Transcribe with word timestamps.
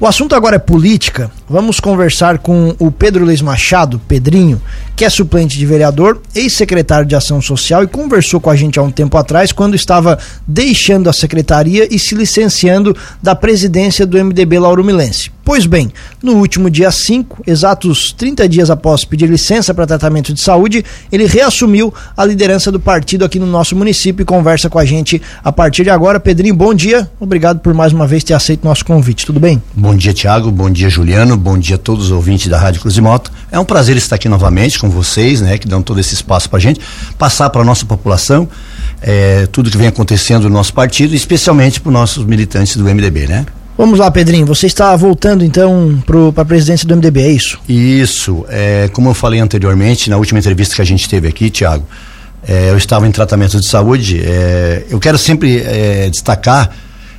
O 0.00 0.06
assunto 0.06 0.36
agora 0.36 0.54
é 0.54 0.60
política. 0.60 1.28
Vamos 1.48 1.80
conversar 1.80 2.38
com 2.38 2.72
o 2.78 2.88
Pedro 2.88 3.24
Luiz 3.24 3.42
Machado, 3.42 4.00
Pedrinho, 4.06 4.62
que 4.94 5.04
é 5.04 5.10
suplente 5.10 5.58
de 5.58 5.66
vereador, 5.66 6.22
ex-secretário 6.36 7.04
de 7.04 7.16
Ação 7.16 7.42
Social 7.42 7.82
e 7.82 7.88
conversou 7.88 8.40
com 8.40 8.48
a 8.48 8.54
gente 8.54 8.78
há 8.78 8.82
um 8.82 8.92
tempo 8.92 9.16
atrás, 9.16 9.50
quando 9.50 9.74
estava 9.74 10.16
deixando 10.46 11.10
a 11.10 11.12
secretaria 11.12 11.88
e 11.92 11.98
se 11.98 12.14
licenciando 12.14 12.96
da 13.20 13.34
presidência 13.34 14.06
do 14.06 14.24
MDB 14.24 14.60
Lauro 14.60 14.84
Milense. 14.84 15.32
Pois 15.48 15.64
bem, 15.64 15.90
no 16.22 16.34
último 16.34 16.68
dia 16.68 16.90
5, 16.90 17.44
exatos 17.46 18.12
30 18.12 18.46
dias 18.46 18.68
após 18.68 19.06
pedir 19.06 19.30
licença 19.30 19.72
para 19.72 19.86
tratamento 19.86 20.34
de 20.34 20.42
saúde, 20.42 20.84
ele 21.10 21.24
reassumiu 21.24 21.92
a 22.14 22.22
liderança 22.22 22.70
do 22.70 22.78
partido 22.78 23.24
aqui 23.24 23.38
no 23.38 23.46
nosso 23.46 23.74
município 23.74 24.22
e 24.22 24.26
conversa 24.26 24.68
com 24.68 24.78
a 24.78 24.84
gente 24.84 25.22
a 25.42 25.50
partir 25.50 25.84
de 25.84 25.88
agora. 25.88 26.20
Pedrinho, 26.20 26.54
bom 26.54 26.74
dia. 26.74 27.10
Obrigado 27.18 27.60
por 27.60 27.72
mais 27.72 27.94
uma 27.94 28.06
vez 28.06 28.22
ter 28.22 28.34
aceito 28.34 28.62
nosso 28.62 28.84
convite. 28.84 29.24
Tudo 29.24 29.40
bem? 29.40 29.62
Bom 29.74 29.94
dia, 29.96 30.12
Tiago. 30.12 30.50
Bom 30.50 30.68
dia, 30.68 30.90
Juliano. 30.90 31.34
Bom 31.34 31.56
dia 31.56 31.76
a 31.76 31.78
todos 31.78 32.04
os 32.04 32.10
ouvintes 32.10 32.48
da 32.48 32.58
Rádio 32.58 32.82
Cruz 32.82 32.94
de 32.94 33.00
Moto. 33.00 33.32
É 33.50 33.58
um 33.58 33.64
prazer 33.64 33.96
estar 33.96 34.16
aqui 34.16 34.28
novamente 34.28 34.78
com 34.78 34.90
vocês, 34.90 35.40
né, 35.40 35.56
que 35.56 35.66
dão 35.66 35.80
todo 35.80 35.98
esse 35.98 36.12
espaço 36.12 36.50
para 36.50 36.58
gente, 36.58 36.78
passar 37.16 37.48
para 37.48 37.62
a 37.62 37.64
nossa 37.64 37.86
população 37.86 38.46
é, 39.00 39.46
tudo 39.46 39.70
que 39.70 39.78
vem 39.78 39.88
acontecendo 39.88 40.44
no 40.44 40.50
nosso 40.50 40.74
partido, 40.74 41.14
especialmente 41.14 41.80
para 41.80 41.88
os 41.88 41.94
nossos 41.94 42.24
militantes 42.26 42.76
do 42.76 42.84
MDB, 42.84 43.26
né? 43.26 43.46
Vamos 43.78 44.00
lá, 44.00 44.10
Pedrinho. 44.10 44.44
Você 44.44 44.66
está 44.66 44.96
voltando 44.96 45.44
então 45.44 46.02
para 46.04 46.42
a 46.42 46.44
presidência 46.44 46.84
do 46.84 46.96
MDB, 46.96 47.22
é 47.22 47.30
isso? 47.30 47.60
Isso. 47.68 48.44
É, 48.48 48.90
como 48.92 49.08
eu 49.08 49.14
falei 49.14 49.38
anteriormente, 49.38 50.10
na 50.10 50.16
última 50.16 50.40
entrevista 50.40 50.74
que 50.74 50.82
a 50.82 50.84
gente 50.84 51.08
teve 51.08 51.28
aqui, 51.28 51.48
Tiago, 51.48 51.86
é, 52.42 52.70
eu 52.70 52.76
estava 52.76 53.06
em 53.06 53.12
tratamento 53.12 53.60
de 53.60 53.68
saúde. 53.68 54.20
É, 54.20 54.82
eu 54.90 54.98
quero 54.98 55.16
sempre 55.16 55.58
é, 55.58 56.10
destacar 56.10 56.70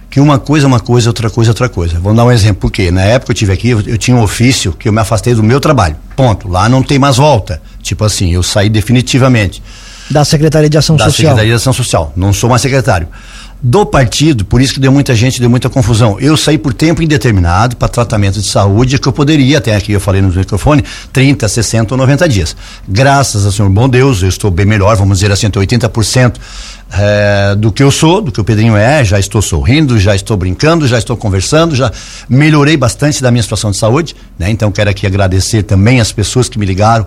que 0.10 0.20
uma 0.20 0.38
coisa 0.38 0.66
é 0.66 0.68
uma 0.68 0.82
coisa, 0.82 1.10
outra 1.10 1.30
coisa 1.30 1.50
é 1.50 1.52
outra 1.52 1.70
coisa. 1.70 1.98
Vou 1.98 2.14
dar 2.14 2.26
um 2.26 2.32
exemplo, 2.32 2.60
porque 2.60 2.92
na 2.92 3.04
época 3.04 3.32
eu 3.32 3.36
tive 3.36 3.54
aqui, 3.54 3.70
eu, 3.70 3.80
eu, 3.88 3.98
tinha 3.98 4.18
um 4.18 4.22
ofício 4.22 4.74
que 4.74 4.90
eu 4.90 4.92
me 4.92 5.00
afastei 5.00 5.34
do 5.34 5.42
meu 5.42 5.62
trabalho. 5.62 5.96
Ponto. 6.14 6.50
Lá 6.50 6.68
não 6.68 6.84
tem 6.84 7.00
mais 7.00 7.16
volta. 7.16 7.62
Tipo 7.82 8.04
assim, 8.04 8.34
eu 8.34 8.44
saí 8.44 8.70
definitivamente. 8.70 9.64
Da 10.12 10.26
Secretaria 10.26 10.70
de 10.70 10.78
Ação 10.78 10.98
da 10.98 11.06
Social. 11.06 11.24
Da 11.24 11.30
Secretaria 11.30 11.52
de 11.52 11.56
Ação 11.56 11.72
Social. 11.72 12.12
Não 12.18 12.34
sou 12.34 12.50
mais 12.50 12.62
secretário 12.62 13.08
do 13.62 13.86
partido, 13.86 14.46
por 14.46 14.62
isso 14.62 14.74
que 14.74 14.80
deu 14.80 14.92
muita 14.92 15.14
gente, 15.14 15.40
deu 15.40 15.50
muita 15.50 15.70
confusão. 15.70 16.18
Eu 16.20 16.38
saí 16.38 16.58
por 16.58 16.74
tempo 16.74 17.04
indeterminado 17.04 17.76
para 17.76 17.90
tratamento 17.90 18.40
de 18.40 18.48
saúde 18.48 18.98
que 18.98 19.08
eu 19.08 19.12
poderia, 19.12 19.58
até 19.58 19.76
aqui 19.76 19.92
eu 19.92 20.00
falei 20.00 20.22
no 20.22 20.30
microfone, 20.30 20.84
30, 21.12 21.48
60 21.48 21.94
ou 21.94 21.98
90 21.98 22.30
dias. 22.30 22.56
Graças 22.88 23.46
ao 23.46 23.52
Senhor 23.52 23.70
bom 23.70 23.90
Deus, 23.90 24.22
eu 24.24 24.30
estou 24.30 24.50
bem 24.50 24.66
melhor, 24.66 24.96
vamos 24.96 25.20
dizer 25.20 25.32
assim, 25.32 25.50
80% 25.50 26.36
é, 26.94 27.56
do 27.56 27.72
que 27.72 27.84
eu 27.84 27.92
sou, 27.92 28.22
do 28.22 28.32
que 28.32 28.40
o 28.40 28.44
Pedrinho 28.44 28.78
é, 28.78 29.04
já 29.04 29.20
estou 29.20 29.42
sorrindo, 29.42 30.00
já 30.00 30.16
estou 30.16 30.38
brincando, 30.38 30.88
já 30.88 30.98
estou 30.98 31.18
conversando, 31.18 31.76
já 31.76 31.92
melhorei 32.30 32.78
bastante 32.78 33.22
da 33.22 33.30
minha 33.30 33.44
situação 33.44 33.72
de 33.72 33.78
saúde, 33.78 34.16
né? 34.38 34.50
Então 34.50 34.72
quero 34.72 34.90
aqui 34.90 35.06
agradecer 35.06 35.64
também 35.64 36.00
as 36.00 36.12
pessoas 36.14 36.48
que 36.48 36.58
me 36.58 36.66
ligaram 36.66 37.06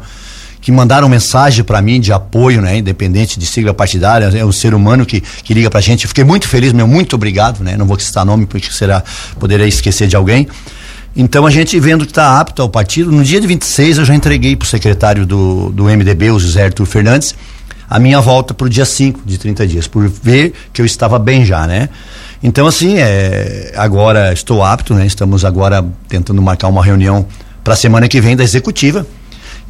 que 0.63 0.71
mandaram 0.71 1.09
mensagem 1.09 1.65
para 1.65 1.83
mim 1.83 2.01
de 2.01 2.13
apoio, 2.13 2.63
né? 2.63 2.79
Independente 2.79 3.39
de 3.39 3.45
sigla 3.45 3.75
partidária, 3.75 4.27
é 4.27 4.45
um 4.45 4.53
ser 4.53 4.73
humano 4.73 5.05
que, 5.05 5.21
que 5.21 5.53
liga 5.53 5.69
pra 5.69 5.81
gente. 5.81 6.07
Fiquei 6.07 6.23
muito 6.23 6.49
feliz, 6.49 6.73
meu, 6.73 6.87
muito 6.87 7.17
obrigado, 7.17 7.63
né? 7.65 7.77
Não 7.77 7.85
vou 7.85 7.99
citar 7.99 8.25
nome 8.25 8.47
porque 8.47 8.71
será, 8.71 9.03
poderia 9.41 9.67
esquecer 9.67 10.07
de 10.07 10.15
alguém. 10.15 10.47
Então 11.17 11.45
a 11.45 11.51
gente 11.51 11.79
vendo 11.81 12.07
que 12.07 12.13
está 12.13 12.41
apto 12.41 12.63
ao 12.63 12.69
partido, 12.69 13.11
no 13.11 13.25
dia 13.25 13.41
de 13.41 13.47
26 13.47 13.99
eu 13.99 14.05
já 14.05 14.15
entreguei 14.15 14.55
para 14.55 14.65
o 14.65 14.69
secretário 14.69 15.27
do, 15.27 15.71
do 15.71 15.85
MDB, 15.85 16.31
o 16.31 16.39
José 16.39 16.65
Arthur 16.65 16.87
Fernandes, 16.87 17.35
a 17.91 17.99
minha 17.99 18.21
volta 18.21 18.55
para 18.55 18.67
o 18.67 18.71
dia 18.71 18.85
5 18.85 19.21
de 19.27 19.37
30 19.37 19.67
dias, 19.67 19.87
por 19.89 20.09
ver 20.09 20.55
que 20.73 20.81
eu 20.81 20.87
estava 20.87 21.19
bem 21.19 21.45
já, 21.45 21.67
né? 21.67 21.89
Então, 22.41 22.67
assim, 22.67 22.99
é, 22.99 23.73
agora 23.77 24.33
estou 24.33 24.65
apto, 24.65 24.95
né? 24.95 25.07
Estamos 25.07 25.45
agora 25.45 25.85
tentando 26.09 26.41
marcar 26.41 26.69
uma 26.69 26.85
reunião 26.85 27.27
para 27.63 27.75
a 27.75 27.77
semana 27.77 28.09
que 28.09 28.21
vem 28.21 28.35
da 28.35 28.43
executiva 28.43 29.07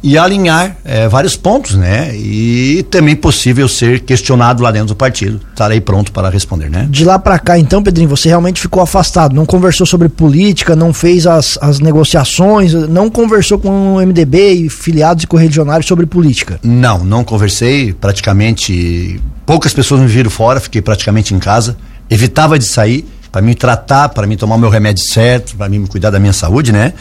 e 0.03 0.17
alinhar 0.17 0.75
é, 0.83 1.07
vários 1.07 1.37
pontos, 1.37 1.75
né? 1.75 2.13
E 2.13 2.85
também 2.91 3.15
possível 3.15 3.69
ser 3.69 4.01
questionado 4.01 4.61
lá 4.61 4.69
dentro 4.69 4.89
do 4.89 4.95
partido. 4.95 5.39
Estarei 5.49 5.79
pronto 5.79 6.11
para 6.11 6.29
responder, 6.29 6.69
né? 6.69 6.85
De 6.89 7.05
lá 7.05 7.17
para 7.17 7.39
cá, 7.39 7.57
então, 7.57 7.81
Pedrinho, 7.81 8.09
você 8.09 8.27
realmente 8.27 8.59
ficou 8.59 8.83
afastado, 8.83 9.33
não 9.33 9.45
conversou 9.45 9.87
sobre 9.87 10.09
política, 10.09 10.75
não 10.75 10.91
fez 10.91 11.25
as, 11.25 11.57
as 11.61 11.79
negociações, 11.79 12.73
não 12.73 13.09
conversou 13.09 13.57
com 13.57 13.95
o 13.95 14.05
MDB 14.05 14.51
e 14.51 14.69
filiados 14.69 15.23
e 15.23 15.27
correligionários 15.27 15.87
sobre 15.87 16.05
política? 16.05 16.59
Não, 16.61 17.05
não 17.05 17.23
conversei. 17.23 17.93
Praticamente 17.93 19.21
poucas 19.45 19.73
pessoas 19.73 20.01
me 20.01 20.07
viram 20.07 20.29
fora, 20.29 20.59
fiquei 20.59 20.81
praticamente 20.81 21.33
em 21.33 21.39
casa, 21.39 21.77
evitava 22.09 22.59
de 22.59 22.65
sair 22.65 23.07
para 23.31 23.41
me 23.41 23.55
tratar, 23.55 24.09
para 24.09 24.27
me 24.27 24.37
tomar 24.37 24.55
o 24.55 24.59
meu 24.59 24.69
remédio 24.69 25.03
certo, 25.03 25.55
para 25.55 25.67
me 25.67 25.87
cuidar 25.87 26.11
da 26.11 26.19
minha 26.19 26.31
saúde, 26.31 26.71
né? 26.71 26.93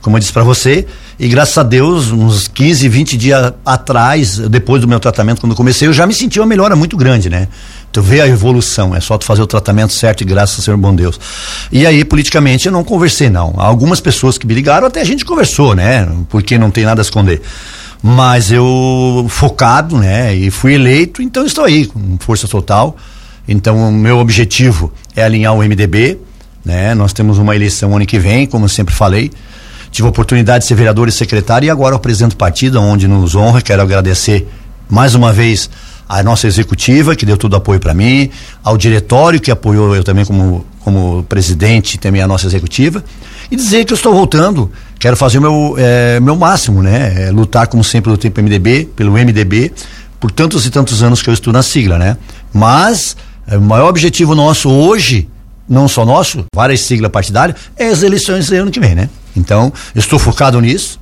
Como 0.00 0.16
eu 0.16 0.20
disse 0.20 0.32
para 0.32 0.44
você, 0.44 0.86
e 1.18 1.28
graças 1.28 1.58
a 1.58 1.62
Deus, 1.62 2.10
uns 2.12 2.46
15, 2.46 2.88
20 2.88 3.16
dias 3.16 3.52
atrás, 3.64 4.38
depois 4.38 4.80
do 4.80 4.88
meu 4.88 5.00
tratamento, 5.00 5.40
quando 5.40 5.52
eu 5.52 5.56
comecei, 5.56 5.88
eu 5.88 5.92
já 5.92 6.06
me 6.06 6.14
senti 6.14 6.38
uma 6.38 6.46
melhora 6.46 6.76
muito 6.76 6.96
grande, 6.96 7.28
né? 7.28 7.48
Tu 7.90 8.00
vê 8.00 8.20
a 8.20 8.28
evolução, 8.28 8.94
é 8.94 9.00
só 9.00 9.18
tu 9.18 9.24
fazer 9.24 9.42
o 9.42 9.46
tratamento 9.46 9.92
certo 9.92 10.20
e 10.20 10.24
graças 10.24 10.58
ao 10.58 10.64
Senhor 10.64 10.76
bom 10.76 10.94
Deus. 10.94 11.18
E 11.72 11.86
aí, 11.86 12.04
politicamente, 12.04 12.66
eu 12.66 12.72
não 12.72 12.84
conversei, 12.84 13.28
não. 13.28 13.54
Algumas 13.56 14.00
pessoas 14.00 14.38
que 14.38 14.46
me 14.46 14.54
ligaram, 14.54 14.86
até 14.86 15.00
a 15.00 15.04
gente 15.04 15.24
conversou, 15.24 15.74
né? 15.74 16.08
Porque 16.28 16.56
não 16.56 16.70
tem 16.70 16.84
nada 16.84 17.00
a 17.00 17.02
esconder 17.02 17.42
mas 18.00 18.52
eu 18.52 19.26
focado, 19.28 19.98
né, 19.98 20.32
e 20.32 20.52
fui 20.52 20.74
eleito, 20.74 21.20
então 21.20 21.44
estou 21.44 21.64
aí 21.64 21.84
com 21.84 22.16
força 22.20 22.46
total. 22.46 22.96
Então, 23.48 23.88
o 23.88 23.92
meu 23.92 24.18
objetivo 24.18 24.92
é 25.16 25.24
alinhar 25.24 25.54
o 25.54 25.62
MDB, 25.62 26.18
né? 26.64 26.94
Nós 26.94 27.14
temos 27.14 27.38
uma 27.38 27.56
eleição 27.56 27.96
ano 27.96 28.04
que 28.04 28.18
vem, 28.18 28.46
como 28.46 28.66
eu 28.66 28.68
sempre 28.68 28.94
falei. 28.94 29.30
Tive 29.90 30.06
a 30.06 30.10
oportunidade 30.10 30.64
de 30.64 30.68
ser 30.68 30.74
vereador 30.74 31.08
e 31.08 31.12
secretário 31.12 31.66
e 31.66 31.70
agora 31.70 31.96
o 31.96 31.98
presidente 31.98 32.30
do 32.32 32.36
partido, 32.36 32.80
onde 32.80 33.08
nos 33.08 33.34
honra. 33.34 33.62
Quero 33.62 33.82
agradecer 33.82 34.46
mais 34.88 35.14
uma 35.14 35.32
vez 35.32 35.68
a 36.08 36.22
nossa 36.22 36.46
executiva, 36.46 37.14
que 37.14 37.26
deu 37.26 37.36
todo 37.36 37.52
o 37.52 37.56
apoio 37.56 37.78
para 37.78 37.92
mim, 37.92 38.30
ao 38.64 38.78
diretório, 38.78 39.38
que 39.38 39.50
apoiou 39.50 39.94
eu 39.94 40.02
também 40.02 40.24
como, 40.24 40.64
como 40.80 41.22
presidente 41.24 41.94
e 41.94 41.98
também 41.98 42.22
a 42.22 42.26
nossa 42.26 42.46
executiva, 42.46 43.04
e 43.50 43.56
dizer 43.56 43.84
que 43.84 43.92
eu 43.92 43.96
estou 43.96 44.14
voltando, 44.14 44.70
quero 44.98 45.16
fazer 45.16 45.38
o 45.38 45.42
meu, 45.42 45.74
é, 45.76 46.18
meu 46.18 46.34
máximo, 46.34 46.82
né? 46.82 47.26
É, 47.26 47.30
lutar 47.30 47.66
como 47.66 47.84
sempre 47.84 48.10
lutei 48.10 48.30
pelo 48.30 48.46
MDB, 48.46 48.88
pelo 48.96 49.12
MDB, 49.12 49.72
por 50.18 50.30
tantos 50.30 50.64
e 50.64 50.70
tantos 50.70 51.02
anos 51.02 51.20
que 51.20 51.28
eu 51.28 51.34
estou 51.34 51.52
na 51.52 51.62
sigla, 51.62 51.98
né? 51.98 52.16
Mas 52.52 53.14
é, 53.46 53.58
o 53.58 53.60
maior 53.60 53.88
objetivo 53.88 54.34
nosso 54.34 54.70
hoje, 54.70 55.28
não 55.68 55.88
só 55.88 56.06
nosso, 56.06 56.46
várias 56.54 56.80
siglas 56.80 57.10
partidárias, 57.10 57.58
é 57.76 57.88
as 57.88 58.02
eleições 58.02 58.48
do 58.48 58.54
ano 58.54 58.70
que 58.70 58.80
vem, 58.80 58.94
né? 58.94 59.10
Então, 59.36 59.72
estou 59.94 60.18
focado 60.18 60.60
nisso, 60.60 61.00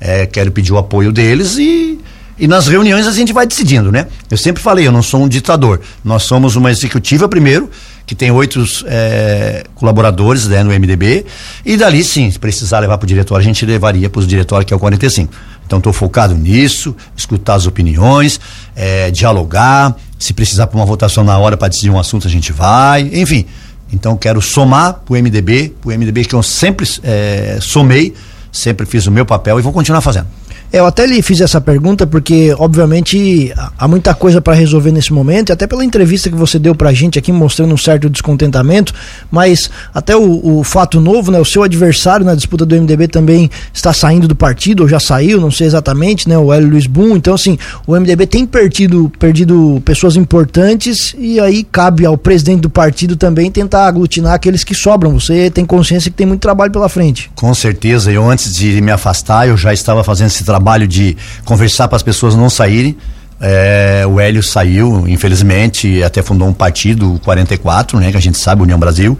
é, 0.00 0.26
quero 0.26 0.50
pedir 0.50 0.72
o 0.72 0.78
apoio 0.78 1.12
deles 1.12 1.58
e, 1.58 1.98
e 2.38 2.48
nas 2.48 2.66
reuniões 2.66 3.06
a 3.06 3.12
gente 3.12 3.32
vai 3.32 3.46
decidindo, 3.46 3.92
né? 3.92 4.06
Eu 4.30 4.36
sempre 4.36 4.62
falei, 4.62 4.86
eu 4.86 4.92
não 4.92 5.02
sou 5.02 5.22
um 5.22 5.28
ditador, 5.28 5.80
nós 6.04 6.24
somos 6.24 6.56
uma 6.56 6.70
executiva 6.70 7.28
primeiro, 7.28 7.70
que 8.04 8.14
tem 8.14 8.30
oito 8.30 8.64
é, 8.86 9.64
colaboradores 9.74 10.46
né, 10.48 10.62
no 10.62 10.70
MDB, 10.70 11.24
e 11.64 11.76
dali 11.76 12.02
sim, 12.02 12.30
se 12.30 12.38
precisar 12.38 12.80
levar 12.80 12.98
para 12.98 13.04
o 13.04 13.08
diretório, 13.08 13.42
a 13.42 13.46
gente 13.46 13.64
levaria 13.64 14.10
para 14.10 14.18
os 14.18 14.26
diretórios, 14.26 14.66
que 14.66 14.74
é 14.74 14.76
o 14.76 14.80
45. 14.80 15.32
Então 15.64 15.78
estou 15.78 15.92
focado 15.92 16.34
nisso, 16.34 16.94
escutar 17.16 17.54
as 17.54 17.66
opiniões, 17.66 18.40
é, 18.74 19.10
dialogar, 19.10 19.96
se 20.18 20.32
precisar 20.32 20.66
para 20.66 20.76
uma 20.76 20.84
votação 20.84 21.24
na 21.24 21.38
hora 21.38 21.56
para 21.56 21.68
decidir 21.68 21.90
um 21.90 21.98
assunto, 21.98 22.26
a 22.26 22.30
gente 22.30 22.52
vai, 22.52 23.08
enfim. 23.12 23.46
Então 23.92 24.16
quero 24.16 24.40
somar 24.40 25.02
o 25.08 25.14
MDB, 25.14 25.74
o 25.84 25.90
MDB 25.90 26.24
que 26.24 26.34
eu 26.34 26.42
sempre 26.42 26.88
é, 27.02 27.58
somei, 27.60 28.14
sempre 28.50 28.86
fiz 28.86 29.06
o 29.06 29.10
meu 29.10 29.26
papel 29.26 29.58
e 29.58 29.62
vou 29.62 29.72
continuar 29.72 30.00
fazendo. 30.00 30.26
Eu 30.72 30.86
até 30.86 31.04
lhe 31.04 31.20
fiz 31.20 31.38
essa 31.42 31.60
pergunta 31.60 32.06
porque, 32.06 32.56
obviamente, 32.58 33.52
há 33.76 33.86
muita 33.86 34.14
coisa 34.14 34.40
para 34.40 34.54
resolver 34.54 34.90
nesse 34.90 35.12
momento, 35.12 35.50
e 35.50 35.52
até 35.52 35.66
pela 35.66 35.84
entrevista 35.84 36.30
que 36.30 36.34
você 36.34 36.58
deu 36.58 36.74
pra 36.74 36.94
gente 36.94 37.18
aqui, 37.18 37.30
mostrando 37.30 37.74
um 37.74 37.76
certo 37.76 38.08
descontentamento, 38.08 38.94
mas 39.30 39.70
até 39.92 40.16
o, 40.16 40.60
o 40.60 40.64
fato 40.64 40.98
novo, 40.98 41.30
né? 41.30 41.38
O 41.38 41.44
seu 41.44 41.62
adversário 41.62 42.24
na 42.24 42.34
disputa 42.34 42.64
do 42.64 42.74
MDB 42.74 43.06
também 43.06 43.50
está 43.70 43.92
saindo 43.92 44.26
do 44.26 44.34
partido, 44.34 44.84
ou 44.84 44.88
já 44.88 44.98
saiu, 44.98 45.38
não 45.38 45.50
sei 45.50 45.66
exatamente, 45.66 46.26
né? 46.26 46.38
O 46.38 46.50
Hélio 46.50 46.70
Luiz 46.70 46.86
Boom. 46.86 47.16
Então, 47.16 47.34
assim, 47.34 47.58
o 47.86 47.94
MDB 47.94 48.26
tem 48.26 48.46
perdido, 48.46 49.12
perdido 49.18 49.82
pessoas 49.84 50.16
importantes 50.16 51.14
e 51.18 51.38
aí 51.38 51.64
cabe 51.64 52.06
ao 52.06 52.16
presidente 52.16 52.62
do 52.62 52.70
partido 52.70 53.14
também 53.14 53.50
tentar 53.50 53.86
aglutinar 53.86 54.32
aqueles 54.32 54.64
que 54.64 54.74
sobram. 54.74 55.20
Você 55.20 55.50
tem 55.50 55.66
consciência 55.66 56.10
que 56.10 56.16
tem 56.16 56.26
muito 56.26 56.40
trabalho 56.40 56.72
pela 56.72 56.88
frente. 56.88 57.30
Com 57.34 57.52
certeza. 57.52 58.10
Eu, 58.10 58.26
antes 58.26 58.54
de 58.54 58.80
me 58.80 58.90
afastar, 58.90 59.46
eu 59.46 59.56
já 59.58 59.74
estava 59.74 60.02
fazendo 60.02 60.28
esse 60.28 60.42
trabalho 60.42 60.61
trabalho 60.62 60.86
de 60.86 61.16
conversar 61.44 61.88
para 61.88 61.96
as 61.96 62.02
pessoas 62.02 62.36
não 62.36 62.48
saírem. 62.48 62.96
É, 63.44 64.04
o 64.06 64.20
Hélio 64.20 64.40
saiu, 64.40 65.04
infelizmente, 65.08 66.00
até 66.04 66.22
fundou 66.22 66.46
um 66.46 66.52
partido, 66.52 67.14
o 67.14 67.18
44, 67.18 67.98
né? 67.98 68.12
Que 68.12 68.16
a 68.16 68.20
gente 68.20 68.38
sabe, 68.38 68.62
União 68.62 68.78
Brasil. 68.78 69.18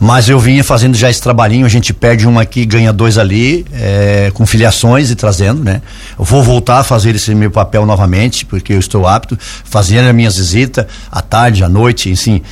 Mas 0.00 0.28
eu 0.28 0.40
vinha 0.40 0.64
fazendo 0.64 0.96
já 0.96 1.08
esse 1.08 1.22
trabalhinho, 1.22 1.64
a 1.64 1.68
gente 1.68 1.94
perde 1.94 2.26
um 2.26 2.40
aqui, 2.40 2.66
ganha 2.66 2.92
dois 2.92 3.18
ali, 3.18 3.64
é, 3.72 4.32
com 4.34 4.44
filiações 4.44 5.12
e 5.12 5.14
trazendo, 5.14 5.62
né? 5.62 5.80
Eu 6.18 6.24
vou 6.24 6.42
voltar 6.42 6.80
a 6.80 6.82
fazer 6.82 7.14
esse 7.14 7.32
meu 7.36 7.52
papel 7.52 7.86
novamente, 7.86 8.44
porque 8.44 8.72
eu 8.72 8.80
estou 8.80 9.06
apto, 9.06 9.38
fazendo 9.40 10.08
as 10.08 10.14
minhas 10.14 10.36
visitas 10.36 10.86
à 11.08 11.22
tarde, 11.22 11.62
à 11.62 11.68
noite, 11.68 12.10
enfim 12.10 12.42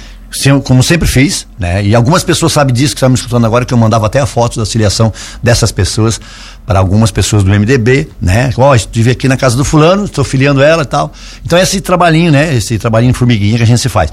como 0.62 0.82
sempre 0.82 1.08
fiz, 1.08 1.46
né? 1.58 1.84
E 1.84 1.94
algumas 1.94 2.22
pessoas 2.22 2.52
sabem 2.52 2.72
disso 2.72 2.94
que 2.94 2.98
estão 2.98 3.08
me 3.08 3.16
escutando 3.16 3.44
agora, 3.44 3.64
que 3.64 3.74
eu 3.74 3.78
mandava 3.78 4.06
até 4.06 4.20
a 4.20 4.26
foto 4.26 4.58
da 4.58 4.66
filiação 4.66 5.12
dessas 5.42 5.72
pessoas 5.72 6.20
para 6.64 6.78
algumas 6.78 7.10
pessoas 7.10 7.42
do 7.42 7.50
MDB, 7.50 8.08
né? 8.20 8.50
Ó, 8.56 8.70
oh, 8.70 8.74
estive 8.74 9.10
aqui 9.10 9.26
na 9.26 9.36
casa 9.36 9.56
do 9.56 9.64
fulano, 9.64 10.04
estou 10.04 10.24
filiando 10.24 10.62
ela 10.62 10.82
e 10.82 10.86
tal. 10.86 11.12
Então 11.44 11.58
é 11.58 11.62
esse 11.62 11.80
trabalhinho, 11.80 12.30
né? 12.30 12.54
Esse 12.54 12.78
trabalhinho 12.78 13.12
formiguinha 13.12 13.56
que 13.56 13.62
a 13.64 13.66
gente 13.66 13.80
se 13.80 13.88
faz. 13.88 14.10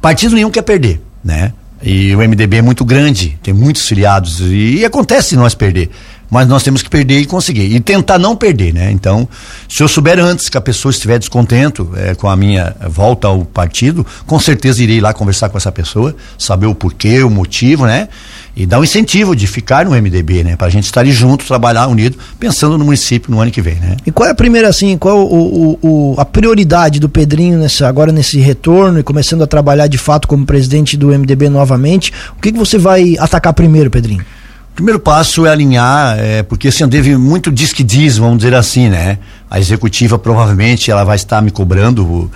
Partido 0.00 0.34
nenhum 0.34 0.50
quer 0.50 0.62
perder, 0.62 1.00
né? 1.24 1.52
E 1.80 2.14
o 2.14 2.18
MDB 2.18 2.58
é 2.58 2.62
muito 2.62 2.84
grande, 2.84 3.38
tem 3.42 3.52
muitos 3.52 3.86
filiados 3.86 4.40
e, 4.40 4.78
e 4.78 4.84
acontece 4.84 5.34
nós 5.36 5.54
perder 5.54 5.90
mas 6.32 6.48
nós 6.48 6.62
temos 6.62 6.80
que 6.80 6.88
perder 6.88 7.20
e 7.20 7.26
conseguir. 7.26 7.74
E 7.74 7.78
tentar 7.78 8.18
não 8.18 8.34
perder, 8.34 8.72
né? 8.72 8.90
Então, 8.90 9.28
se 9.68 9.82
eu 9.82 9.86
souber 9.86 10.18
antes 10.18 10.48
que 10.48 10.56
a 10.56 10.62
pessoa 10.62 10.90
estiver 10.90 11.18
descontento 11.18 11.92
é, 11.94 12.14
com 12.14 12.26
a 12.26 12.34
minha 12.34 12.74
volta 12.88 13.28
ao 13.28 13.44
partido, 13.44 14.04
com 14.26 14.40
certeza 14.40 14.82
irei 14.82 14.98
lá 14.98 15.12
conversar 15.12 15.50
com 15.50 15.58
essa 15.58 15.70
pessoa, 15.70 16.16
saber 16.38 16.64
o 16.64 16.74
porquê, 16.74 17.22
o 17.22 17.28
motivo, 17.28 17.84
né? 17.84 18.08
E 18.56 18.64
dar 18.64 18.80
um 18.80 18.84
incentivo 18.84 19.36
de 19.36 19.46
ficar 19.46 19.84
no 19.84 19.90
MDB, 19.90 20.42
né? 20.42 20.56
Para 20.56 20.68
a 20.68 20.70
gente 20.70 20.84
estar 20.84 21.04
junto, 21.04 21.44
trabalhar 21.44 21.86
unido, 21.86 22.16
pensando 22.40 22.78
no 22.78 22.84
município 22.86 23.30
no 23.30 23.38
ano 23.38 23.50
que 23.50 23.60
vem, 23.60 23.74
né? 23.74 23.98
E 24.06 24.10
qual 24.10 24.26
é 24.26 24.32
a 24.32 24.34
primeira, 24.34 24.68
assim, 24.68 24.96
qual 24.96 25.18
o, 25.18 25.74
o, 25.74 25.78
o, 25.82 26.14
a 26.18 26.24
prioridade 26.24 26.98
do 26.98 27.10
Pedrinho 27.10 27.58
nessa, 27.58 27.86
agora 27.86 28.10
nesse 28.10 28.40
retorno 28.40 28.98
e 28.98 29.02
começando 29.02 29.42
a 29.42 29.46
trabalhar 29.46 29.86
de 29.86 29.98
fato 29.98 30.26
como 30.26 30.46
presidente 30.46 30.96
do 30.96 31.08
MDB 31.08 31.50
novamente? 31.50 32.10
O 32.38 32.40
que, 32.40 32.52
que 32.52 32.58
você 32.58 32.78
vai 32.78 33.16
atacar 33.18 33.52
primeiro, 33.52 33.90
Pedrinho? 33.90 34.24
Primeiro 34.74 34.98
passo 34.98 35.46
é 35.46 35.50
alinhar, 35.50 36.18
é, 36.18 36.42
porque 36.42 36.68
assim, 36.68 36.88
teve 36.88 37.16
muito 37.16 37.50
diz 37.50 37.72
que 37.72 37.82
diz, 37.82 38.16
vamos 38.16 38.38
dizer 38.38 38.54
assim, 38.54 38.88
né? 38.88 39.18
A 39.50 39.58
executiva 39.60 40.18
provavelmente 40.18 40.90
ela 40.90 41.04
vai 41.04 41.16
estar 41.16 41.42
me 41.42 41.50
cobrando 41.50 42.04
o, 42.04 42.30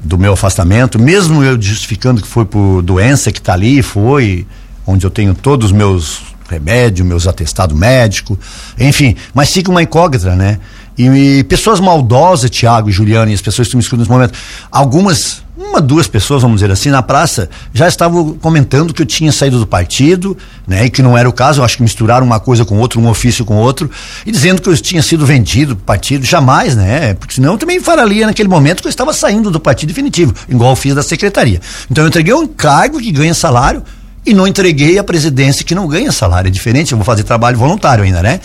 do 0.00 0.16
meu 0.18 0.32
afastamento, 0.32 0.98
mesmo 0.98 1.42
eu 1.42 1.60
justificando 1.60 2.22
que 2.22 2.28
foi 2.28 2.44
por 2.44 2.82
doença 2.82 3.30
que 3.30 3.38
está 3.38 3.52
ali, 3.52 3.82
foi, 3.82 4.46
onde 4.86 5.04
eu 5.04 5.10
tenho 5.10 5.34
todos 5.34 5.66
os 5.66 5.72
meus 5.72 6.22
remédios, 6.48 7.06
meus 7.06 7.26
atestados 7.26 7.76
médicos, 7.78 8.38
enfim, 8.78 9.16
mas 9.34 9.52
fica 9.52 9.70
uma 9.70 9.82
incógnita, 9.82 10.34
né? 10.34 10.58
E, 10.98 11.06
e 11.38 11.44
pessoas 11.44 11.80
maldosas, 11.80 12.50
Tiago 12.50 12.88
e 12.88 12.92
Juliana, 12.92 13.30
e 13.30 13.34
as 13.34 13.40
pessoas 13.40 13.68
que 13.68 13.76
me 13.76 13.82
escutam 13.82 14.00
nesse 14.00 14.10
momento, 14.10 14.38
algumas 14.70 15.42
uma, 15.60 15.78
duas 15.78 16.08
pessoas, 16.08 16.40
vamos 16.40 16.60
dizer 16.60 16.72
assim, 16.72 16.88
na 16.88 17.02
praça, 17.02 17.50
já 17.74 17.86
estavam 17.86 18.32
comentando 18.34 18.94
que 18.94 19.02
eu 19.02 19.06
tinha 19.06 19.30
saído 19.30 19.58
do 19.58 19.66
partido, 19.66 20.36
né? 20.66 20.86
E 20.86 20.90
que 20.90 21.02
não 21.02 21.18
era 21.18 21.28
o 21.28 21.32
caso, 21.32 21.60
eu 21.60 21.64
acho 21.64 21.76
que 21.76 21.82
misturaram 21.82 22.24
uma 22.24 22.40
coisa 22.40 22.64
com 22.64 22.78
outra, 22.78 22.98
um 22.98 23.06
ofício 23.06 23.44
com 23.44 23.56
outro, 23.56 23.90
e 24.24 24.32
dizendo 24.32 24.62
que 24.62 24.70
eu 24.70 24.76
tinha 24.78 25.02
sido 25.02 25.26
vendido 25.26 25.74
do 25.74 25.82
partido, 25.82 26.24
jamais, 26.24 26.74
né? 26.74 27.12
Porque 27.12 27.34
senão 27.34 27.52
eu 27.52 27.58
também 27.58 27.78
falaria 27.78 28.26
naquele 28.26 28.48
momento 28.48 28.80
que 28.80 28.88
eu 28.88 28.90
estava 28.90 29.12
saindo 29.12 29.50
do 29.50 29.60
partido 29.60 29.88
definitivo, 29.88 30.34
igual 30.48 30.70
eu 30.70 30.76
fiz 30.76 30.94
da 30.94 31.02
secretaria. 31.02 31.60
Então 31.90 32.04
eu 32.04 32.08
entreguei 32.08 32.32
um 32.32 32.46
cargo 32.46 32.98
que 32.98 33.12
ganha 33.12 33.34
salário, 33.34 33.82
e 34.24 34.34
não 34.34 34.46
entreguei 34.46 34.98
a 34.98 35.04
presidência 35.04 35.64
que 35.64 35.74
não 35.74 35.88
ganha 35.88 36.12
salário. 36.12 36.48
É 36.48 36.50
diferente, 36.50 36.92
eu 36.92 36.98
vou 36.98 37.04
fazer 37.04 37.22
trabalho 37.22 37.56
voluntário 37.56 38.04
ainda, 38.04 38.22
né? 38.22 38.40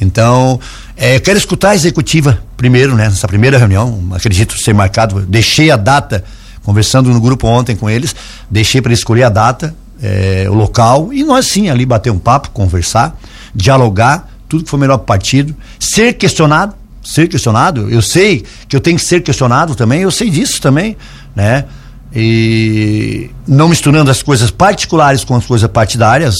Então, 0.00 0.60
é, 0.96 1.18
quero 1.18 1.36
escutar 1.36 1.70
a 1.70 1.74
executiva 1.74 2.38
primeiro, 2.56 2.94
né? 2.94 3.04
Nessa 3.08 3.26
primeira 3.26 3.58
reunião, 3.58 4.08
acredito 4.12 4.56
ser 4.56 4.72
marcado, 4.72 5.20
deixei 5.22 5.70
a 5.70 5.76
data 5.76 6.22
conversando 6.66 7.10
no 7.10 7.20
grupo 7.20 7.46
ontem 7.46 7.76
com 7.76 7.88
eles, 7.88 8.12
deixei 8.50 8.82
para 8.82 8.92
escolher 8.92 9.22
a 9.22 9.28
data, 9.28 9.72
é, 10.02 10.46
o 10.50 10.52
local, 10.52 11.12
e 11.12 11.22
nós 11.22 11.46
sim 11.46 11.70
ali 11.70 11.86
bater 11.86 12.10
um 12.10 12.18
papo, 12.18 12.50
conversar, 12.50 13.16
dialogar, 13.54 14.28
tudo 14.48 14.64
que 14.64 14.70
for 14.70 14.76
melhor 14.76 14.96
para 14.96 15.04
o 15.04 15.06
partido, 15.06 15.54
ser 15.78 16.14
questionado, 16.14 16.74
ser 17.04 17.28
questionado, 17.28 17.88
eu 17.88 18.02
sei 18.02 18.44
que 18.68 18.74
eu 18.74 18.80
tenho 18.80 18.98
que 18.98 19.04
ser 19.04 19.22
questionado 19.22 19.76
também, 19.76 20.02
eu 20.02 20.10
sei 20.10 20.28
disso 20.28 20.60
também, 20.60 20.96
né? 21.36 21.66
E 22.12 23.30
não 23.46 23.68
misturando 23.68 24.10
as 24.10 24.20
coisas 24.20 24.50
particulares 24.50 25.22
com 25.22 25.36
as 25.36 25.46
coisas 25.46 25.70
partidárias, 25.70 26.34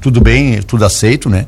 tudo 0.00 0.20
bem, 0.20 0.62
tudo 0.62 0.84
aceito, 0.84 1.28
né? 1.28 1.46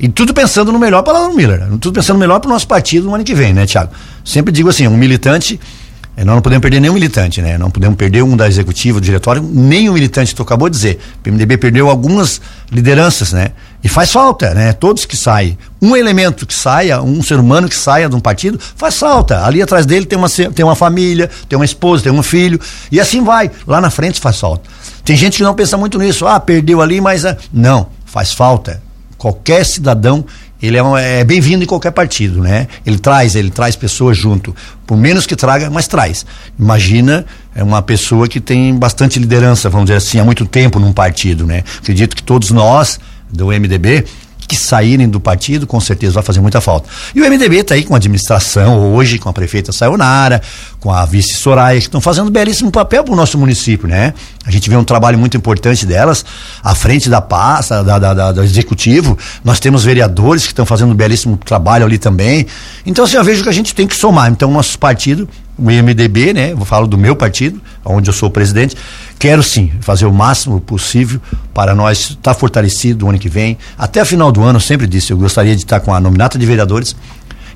E 0.00 0.08
tudo 0.08 0.34
pensando 0.34 0.72
no 0.72 0.80
melhor 0.80 1.02
para 1.02 1.28
o 1.28 1.32
Miller, 1.32 1.64
tudo 1.80 1.92
pensando 1.92 2.16
no 2.16 2.20
melhor 2.20 2.40
para 2.40 2.48
o 2.48 2.52
nosso 2.52 2.66
partido 2.66 3.06
no 3.06 3.14
ano 3.14 3.22
que 3.22 3.36
vem, 3.36 3.52
né, 3.54 3.66
Tiago? 3.66 3.92
Sempre 4.24 4.50
digo 4.52 4.68
assim, 4.68 4.88
um 4.88 4.96
militante 4.96 5.60
nós 6.24 6.34
não 6.34 6.42
podemos 6.42 6.62
perder 6.62 6.80
nenhum 6.80 6.94
militante, 6.94 7.40
né? 7.40 7.56
Não 7.56 7.70
podemos 7.70 7.96
perder 7.96 8.22
um 8.24 8.36
da 8.36 8.48
executiva, 8.48 9.00
do 9.00 9.04
diretório, 9.04 9.40
nem 9.40 9.88
o 9.88 9.92
militante, 9.92 10.34
tu 10.34 10.42
acabou 10.42 10.68
de 10.68 10.76
dizer. 10.76 10.98
O 11.16 11.22
PMDB 11.22 11.56
perdeu 11.56 11.88
algumas 11.88 12.40
lideranças, 12.72 13.32
né? 13.32 13.52
E 13.84 13.88
faz 13.88 14.10
falta, 14.10 14.52
né? 14.52 14.72
Todos 14.72 15.04
que 15.04 15.16
saem. 15.16 15.56
Um 15.80 15.94
elemento 15.94 16.44
que 16.44 16.54
saia, 16.54 17.00
um 17.00 17.22
ser 17.22 17.38
humano 17.38 17.68
que 17.68 17.76
saia 17.76 18.08
de 18.08 18.16
um 18.16 18.20
partido, 18.20 18.58
faz 18.74 18.98
falta. 18.98 19.46
Ali 19.46 19.62
atrás 19.62 19.86
dele 19.86 20.06
tem 20.06 20.18
uma, 20.18 20.28
tem 20.28 20.64
uma 20.64 20.74
família, 20.74 21.30
tem 21.48 21.56
uma 21.56 21.64
esposa, 21.64 22.02
tem 22.02 22.12
um 22.12 22.22
filho, 22.22 22.60
e 22.90 23.00
assim 23.00 23.22
vai. 23.22 23.50
Lá 23.66 23.80
na 23.80 23.90
frente 23.90 24.20
faz 24.20 24.40
falta. 24.40 24.68
Tem 25.04 25.16
gente 25.16 25.36
que 25.36 25.44
não 25.44 25.54
pensa 25.54 25.76
muito 25.76 25.98
nisso. 25.98 26.26
Ah, 26.26 26.40
perdeu 26.40 26.82
ali, 26.82 27.00
mas. 27.00 27.24
Ah, 27.24 27.36
não, 27.52 27.90
faz 28.04 28.32
falta. 28.32 28.82
Qualquer 29.16 29.64
cidadão 29.64 30.24
ele 30.60 30.76
é, 30.76 31.20
é 31.20 31.24
bem-vindo 31.24 31.64
em 31.64 31.66
qualquer 31.66 31.92
partido, 31.92 32.40
né? 32.40 32.66
Ele 32.84 32.98
traz, 32.98 33.36
ele 33.36 33.50
traz 33.50 33.76
pessoas 33.76 34.16
junto, 34.16 34.54
por 34.86 34.96
menos 34.96 35.26
que 35.26 35.36
traga, 35.36 35.70
mas 35.70 35.86
traz. 35.86 36.26
Imagina 36.58 37.24
é 37.54 37.62
uma 37.62 37.80
pessoa 37.82 38.28
que 38.28 38.40
tem 38.40 38.74
bastante 38.76 39.18
liderança, 39.18 39.70
vamos 39.70 39.86
dizer 39.86 39.98
assim, 39.98 40.18
há 40.18 40.24
muito 40.24 40.44
tempo 40.44 40.78
num 40.78 40.92
partido, 40.92 41.46
né? 41.46 41.62
Acredito 41.78 42.16
que 42.16 42.22
todos 42.22 42.50
nós 42.50 42.98
do 43.30 43.48
MDB 43.48 44.04
que 44.48 44.56
saírem 44.56 45.06
do 45.06 45.20
partido, 45.20 45.66
com 45.66 45.78
certeza 45.78 46.14
vai 46.14 46.22
fazer 46.22 46.40
muita 46.40 46.58
falta. 46.58 46.88
E 47.14 47.20
o 47.20 47.30
MDB 47.30 47.58
está 47.58 47.74
aí 47.74 47.84
com 47.84 47.92
a 47.92 47.98
administração 47.98 48.94
hoje, 48.94 49.18
com 49.18 49.28
a 49.28 49.32
prefeita 49.32 49.72
Sayonara, 49.72 50.40
com 50.80 50.90
a 50.90 51.04
vice 51.04 51.34
Soraya, 51.34 51.78
que 51.78 51.86
estão 51.86 52.00
fazendo 52.00 52.30
belíssimo 52.30 52.70
papel 52.70 53.04
para 53.04 53.12
o 53.12 53.16
nosso 53.16 53.36
município, 53.36 53.86
né? 53.86 54.14
A 54.46 54.50
gente 54.50 54.70
vê 54.70 54.76
um 54.76 54.84
trabalho 54.84 55.18
muito 55.18 55.36
importante 55.36 55.84
delas, 55.84 56.24
à 56.64 56.74
frente 56.74 57.10
da 57.10 57.20
pasta, 57.20 57.84
da, 57.84 57.98
da, 57.98 58.14
da, 58.14 58.32
do 58.32 58.42
executivo. 58.42 59.18
Nós 59.44 59.60
temos 59.60 59.84
vereadores 59.84 60.44
que 60.44 60.52
estão 60.52 60.64
fazendo 60.64 60.92
um 60.92 60.94
belíssimo 60.94 61.36
trabalho 61.36 61.84
ali 61.84 61.98
também. 61.98 62.46
Então, 62.86 63.04
assim, 63.04 63.18
eu 63.18 63.24
vejo 63.24 63.42
que 63.42 63.48
a 63.50 63.52
gente 63.52 63.74
tem 63.74 63.86
que 63.86 63.94
somar. 63.94 64.30
Então, 64.30 64.50
nosso 64.50 64.78
partido, 64.78 65.28
o 65.58 65.64
MDB, 65.64 66.32
né? 66.32 66.54
Vou 66.54 66.64
falar 66.64 66.86
do 66.86 66.96
meu 66.96 67.14
partido, 67.16 67.60
onde 67.84 68.08
eu 68.08 68.14
sou 68.14 68.30
presidente, 68.30 68.76
Quero 69.18 69.42
sim 69.42 69.72
fazer 69.80 70.06
o 70.06 70.12
máximo 70.12 70.60
possível 70.60 71.20
para 71.52 71.74
nós 71.74 72.10
estar 72.10 72.34
fortalecido 72.34 73.06
o 73.06 73.08
ano 73.08 73.18
que 73.18 73.28
vem. 73.28 73.58
Até 73.76 74.00
a 74.00 74.04
final 74.04 74.30
do 74.30 74.42
ano, 74.42 74.60
sempre 74.60 74.86
disse, 74.86 75.12
eu 75.12 75.18
gostaria 75.18 75.56
de 75.56 75.62
estar 75.62 75.80
com 75.80 75.92
a 75.92 76.00
nominata 76.00 76.38
de 76.38 76.46
vereadores. 76.46 76.94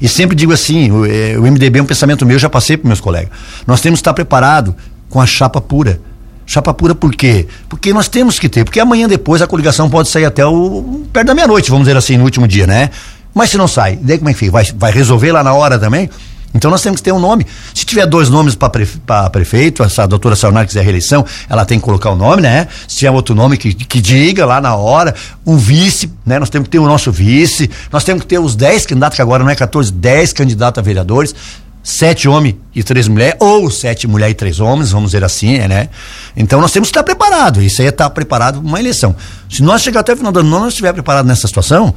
E 0.00 0.08
sempre 0.08 0.34
digo 0.34 0.52
assim: 0.52 0.90
o, 0.90 1.06
é, 1.06 1.38
o 1.38 1.42
MDB 1.42 1.78
é 1.78 1.82
um 1.82 1.86
pensamento 1.86 2.26
meu, 2.26 2.38
já 2.38 2.50
passei 2.50 2.76
para 2.76 2.88
meus 2.88 3.00
colegas. 3.00 3.30
Nós 3.64 3.80
temos 3.80 3.98
que 3.98 4.00
estar 4.00 4.12
preparado 4.12 4.74
com 5.08 5.20
a 5.20 5.26
chapa 5.26 5.60
pura. 5.60 6.00
Chapa 6.44 6.74
pura 6.74 6.94
por 6.94 7.14
quê? 7.14 7.46
Porque 7.68 7.92
nós 7.92 8.08
temos 8.08 8.38
que 8.38 8.48
ter, 8.48 8.64
porque 8.64 8.80
amanhã 8.80 9.06
depois 9.06 9.40
a 9.40 9.46
coligação 9.46 9.88
pode 9.88 10.08
sair 10.08 10.24
até 10.24 10.44
o 10.44 11.04
perto 11.12 11.28
da 11.28 11.34
meia-noite, 11.34 11.70
vamos 11.70 11.86
dizer 11.86 11.96
assim, 11.96 12.16
no 12.16 12.24
último 12.24 12.48
dia, 12.48 12.66
né? 12.66 12.90
Mas 13.32 13.50
se 13.50 13.56
não 13.56 13.68
sai, 13.68 13.96
daí 14.02 14.18
como 14.18 14.28
é 14.28 14.32
que 14.32 14.40
fica? 14.40 14.52
Vai, 14.52 14.64
vai 14.76 14.92
resolver 14.92 15.30
lá 15.30 15.44
na 15.44 15.54
hora 15.54 15.78
também? 15.78 16.10
Então 16.54 16.70
nós 16.70 16.82
temos 16.82 17.00
que 17.00 17.04
ter 17.04 17.12
um 17.12 17.18
nome. 17.18 17.46
Se 17.74 17.84
tiver 17.84 18.06
dois 18.06 18.28
nomes 18.28 18.54
para 18.54 18.70
prefe 18.70 19.00
prefeito, 19.32 19.82
a 19.82 20.06
doutora 20.06 20.36
Sayonara 20.36 20.66
quiser 20.66 20.82
reeleição, 20.82 21.24
ela 21.48 21.64
tem 21.64 21.78
que 21.78 21.84
colocar 21.84 22.10
o 22.10 22.16
nome, 22.16 22.42
né? 22.42 22.68
Se 22.86 22.96
tiver 22.96 23.10
outro 23.10 23.34
nome 23.34 23.56
que, 23.56 23.72
que 23.74 24.00
diga 24.00 24.44
lá 24.44 24.60
na 24.60 24.74
hora, 24.76 25.14
um 25.46 25.56
vice, 25.56 26.10
né? 26.24 26.38
Nós 26.38 26.50
temos 26.50 26.66
que 26.66 26.72
ter 26.72 26.78
o 26.78 26.86
nosso 26.86 27.10
vice, 27.10 27.70
nós 27.90 28.04
temos 28.04 28.22
que 28.22 28.28
ter 28.28 28.38
os 28.38 28.54
10 28.54 28.86
candidatos, 28.86 29.16
que 29.16 29.22
agora 29.22 29.42
não 29.42 29.50
é 29.50 29.54
14, 29.54 29.92
10 29.92 30.32
candidatos 30.32 30.78
a 30.78 30.82
vereadores, 30.82 31.34
sete 31.82 32.28
homens 32.28 32.56
e 32.74 32.82
três 32.82 33.08
mulheres, 33.08 33.36
ou 33.40 33.70
sete 33.70 34.06
mulheres 34.06 34.32
e 34.32 34.36
três 34.36 34.60
homens, 34.60 34.92
vamos 34.92 35.10
dizer 35.10 35.24
assim, 35.24 35.58
né? 35.58 35.88
Então 36.36 36.60
nós 36.60 36.70
temos 36.70 36.88
que 36.88 36.92
estar 36.92 37.02
preparado. 37.02 37.60
Isso 37.60 37.80
aí 37.82 37.86
é 37.86 37.90
estar 37.90 38.08
preparado 38.10 38.60
para 38.60 38.68
uma 38.68 38.78
eleição. 38.78 39.16
Se 39.50 39.62
nós 39.62 39.82
chegar 39.82 40.00
até 40.00 40.12
o 40.12 40.16
final 40.16 40.30
do 40.30 40.40
ano 40.40 40.50
não 40.50 40.68
estiver 40.68 40.92
preparado 40.92 41.26
nessa 41.26 41.48
situação, 41.48 41.92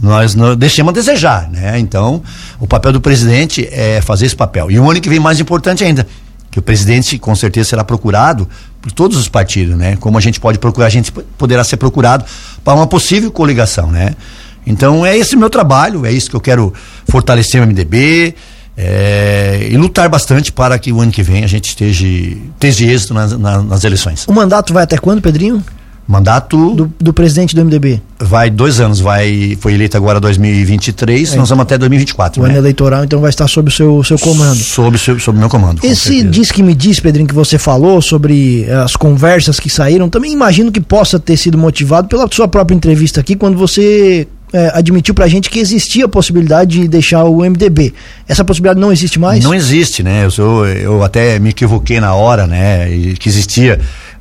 nós 0.00 0.34
deixamos 0.56 0.90
a 0.90 0.94
desejar, 0.94 1.48
né? 1.50 1.78
Então, 1.78 2.22
o 2.58 2.66
papel 2.66 2.92
do 2.92 3.00
presidente 3.00 3.68
é 3.70 4.00
fazer 4.00 4.26
esse 4.26 4.36
papel. 4.36 4.70
E 4.70 4.78
o 4.78 4.90
ano 4.90 5.00
que 5.00 5.08
vem 5.08 5.20
mais 5.20 5.40
importante 5.40 5.84
ainda, 5.84 6.06
que 6.50 6.58
o 6.58 6.62
presidente 6.62 7.18
com 7.18 7.34
certeza 7.34 7.70
será 7.70 7.84
procurado 7.84 8.48
por 8.80 8.90
todos 8.90 9.16
os 9.16 9.28
partidos, 9.28 9.76
né? 9.76 9.96
Como 9.96 10.16
a 10.16 10.20
gente 10.20 10.40
pode 10.40 10.58
procurar, 10.58 10.86
a 10.86 10.90
gente 10.90 11.12
poderá 11.12 11.62
ser 11.62 11.76
procurado 11.76 12.24
para 12.64 12.74
uma 12.74 12.86
possível 12.86 13.30
coligação, 13.30 13.90
né? 13.90 14.14
Então 14.66 15.04
é 15.04 15.16
esse 15.16 15.36
meu 15.36 15.50
trabalho, 15.50 16.04
é 16.04 16.12
isso 16.12 16.30
que 16.30 16.36
eu 16.36 16.40
quero 16.40 16.72
fortalecer 17.08 17.62
o 17.62 17.66
MDB 17.66 18.34
é, 18.76 19.68
e 19.70 19.76
lutar 19.76 20.08
bastante 20.08 20.52
para 20.52 20.78
que 20.78 20.92
o 20.92 21.00
ano 21.00 21.12
que 21.12 21.22
vem 21.22 21.44
a 21.44 21.46
gente 21.46 21.68
esteja, 21.68 22.06
esteja 22.06 22.84
êxito 22.84 23.14
nas, 23.14 23.36
nas, 23.38 23.64
nas 23.64 23.84
eleições. 23.84 24.26
O 24.26 24.32
mandato 24.32 24.72
vai 24.72 24.84
até 24.84 24.96
quando, 24.96 25.20
Pedrinho? 25.20 25.62
Mandato 26.10 26.74
do, 26.74 26.92
do, 26.98 27.12
presidente 27.12 27.54
do 27.54 27.64
MDB. 27.64 28.02
Vai 28.18 28.50
dois 28.50 28.80
anos, 28.80 28.98
vai 28.98 29.56
foi 29.60 29.74
eleito 29.74 29.96
agora 29.96 30.18
2023, 30.18 31.34
é. 31.34 31.36
nós 31.36 31.48
vamos 31.48 31.62
até 31.62 31.78
2024. 31.78 32.42
O 32.42 32.44
né? 32.44 32.50
ano 32.50 32.58
eleitoral 32.58 33.04
então 33.04 33.20
vai 33.20 33.30
estar 33.30 33.46
sob 33.46 33.68
o 33.68 33.72
seu, 33.72 34.02
seu 34.02 34.18
comando. 34.18 34.56
Sob 34.56 34.98
o 34.98 35.32
meu 35.32 35.48
comando. 35.48 35.84
Esse 35.84 36.24
diz 36.24 36.50
que 36.50 36.64
me 36.64 36.74
diz, 36.74 36.98
Pedrinho, 36.98 37.28
que 37.28 37.34
você 37.34 37.58
falou 37.58 38.02
sobre 38.02 38.64
eh, 38.64 38.74
as 38.74 38.96
conversas 38.96 39.60
que 39.60 39.70
saíram, 39.70 40.10
também 40.10 40.32
imagino 40.32 40.72
que 40.72 40.80
possa 40.80 41.16
ter 41.20 41.36
sido 41.36 41.56
motivado 41.56 42.08
pela 42.08 42.26
sua 42.28 42.48
própria 42.48 42.74
entrevista 42.74 43.20
aqui, 43.20 43.36
quando 43.36 43.56
você 43.56 44.26
é, 44.52 44.72
admitiu 44.74 45.14
pra 45.14 45.28
gente 45.28 45.48
que 45.48 45.58
existia 45.58 46.06
a 46.06 46.08
possibilidade 46.08 46.80
de 46.80 46.88
deixar 46.88 47.24
o 47.24 47.38
MDB. 47.38 47.94
Essa 48.26 48.44
possibilidade 48.44 48.80
não 48.80 48.92
existe 48.92 49.18
mais? 49.18 49.44
Não 49.44 49.54
existe, 49.54 50.02
né? 50.02 50.24
Eu, 50.24 50.30
sou, 50.30 50.66
eu 50.66 51.02
até 51.04 51.38
me 51.38 51.50
equivoquei 51.50 52.00
na 52.00 52.14
hora, 52.14 52.46
né? 52.46 52.88
Que 53.18 53.28
existia 53.28 53.78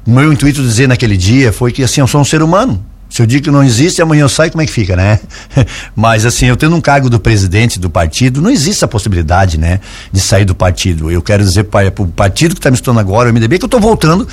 meu 0.09 0.31
intuito 0.31 0.61
de 0.61 0.67
dizer 0.67 0.87
naquele 0.87 1.17
dia 1.17 1.51
foi 1.51 1.71
que 1.71 1.83
assim, 1.83 2.01
eu 2.01 2.07
sou 2.07 2.21
um 2.21 2.25
ser 2.25 2.41
humano. 2.41 2.83
Se 3.09 3.23
eu 3.23 3.25
digo 3.25 3.45
que 3.45 3.51
não 3.51 3.63
existe, 3.63 4.01
amanhã 4.01 4.21
eu 4.21 4.29
saio, 4.29 4.51
como 4.51 4.61
é 4.61 4.65
que 4.67 4.71
fica, 4.71 4.95
né? 4.95 5.19
Mas 5.95 6.25
assim, 6.25 6.45
eu 6.45 6.55
tendo 6.55 6.75
um 6.75 6.81
cargo 6.81 7.09
do 7.09 7.19
presidente 7.19 7.79
do 7.79 7.89
partido, 7.89 8.39
não 8.39 8.51
existe 8.51 8.85
a 8.85 8.87
possibilidade, 8.87 9.57
né? 9.57 9.79
De 10.11 10.19
sair 10.19 10.45
do 10.45 10.53
partido. 10.53 11.09
Eu 11.09 11.21
quero 11.21 11.43
dizer 11.43 11.63
para 11.65 11.91
o 11.97 12.07
partido 12.07 12.53
que 12.53 12.59
está 12.59 12.69
me 12.69 12.75
estudando 12.75 12.99
agora, 12.99 13.29
o 13.29 13.33
MDB, 13.33 13.57
que 13.57 13.65
eu 13.65 13.67
estou 13.67 13.79
voltando 13.79 14.27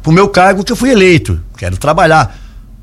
para 0.00 0.10
o 0.10 0.12
meu 0.12 0.28
cargo 0.28 0.62
que 0.62 0.70
eu 0.70 0.76
fui 0.76 0.90
eleito. 0.90 1.40
Quero 1.56 1.76
trabalhar. 1.76 2.36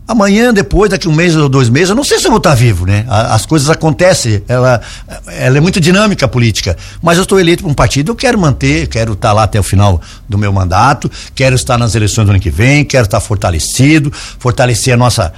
Amanhã, 0.08 0.54
depois, 0.54 0.90
daqui 0.90 1.10
um 1.10 1.14
mês 1.14 1.36
ou 1.36 1.50
dois 1.50 1.70
meses, 1.70 1.90
eu 1.90 1.96
não 1.96 2.04
sei 2.04 2.18
se 2.18 2.26
eu 2.26 2.32
vou 2.32 2.38
estar 2.38 2.56
vivo, 2.56 2.86
né? 2.86 3.06
As 3.10 3.46
coisas 3.46 3.70
acontecem, 3.70 4.42
ela, 4.48 4.80
ela 5.28 5.58
é 5.58 5.60
muito 5.60 5.82
dinâmica 5.82 6.26
a 6.26 6.30
política. 6.30 6.78
Mas 7.02 7.18
eu 7.18 7.24
estou 7.24 7.38
eleito 7.38 7.62
para 7.62 7.72
um 7.72 7.76
partido, 7.76 8.12
eu 8.12 8.16
quero 8.16 8.40
manter, 8.40 8.88
quero 8.88 9.14
estar 9.14 9.34
lá 9.34 9.44
até 9.44 9.60
o 9.60 9.64
final 9.64 10.02
do 10.30 10.38
meu 10.38 10.54
mandato, 10.54 11.12
quero 11.36 11.56
estar 11.56 11.78
nas 11.78 11.94
eleições 11.94 12.24
do 12.24 12.32
ano 12.32 12.40
que 12.40 12.50
vem, 12.50 12.86
quero 12.86 13.04
estar 13.04 13.20
fortalecido, 13.20 14.10
fortalecer 14.40 14.94
a 14.94 14.98
nossa. 14.98 15.34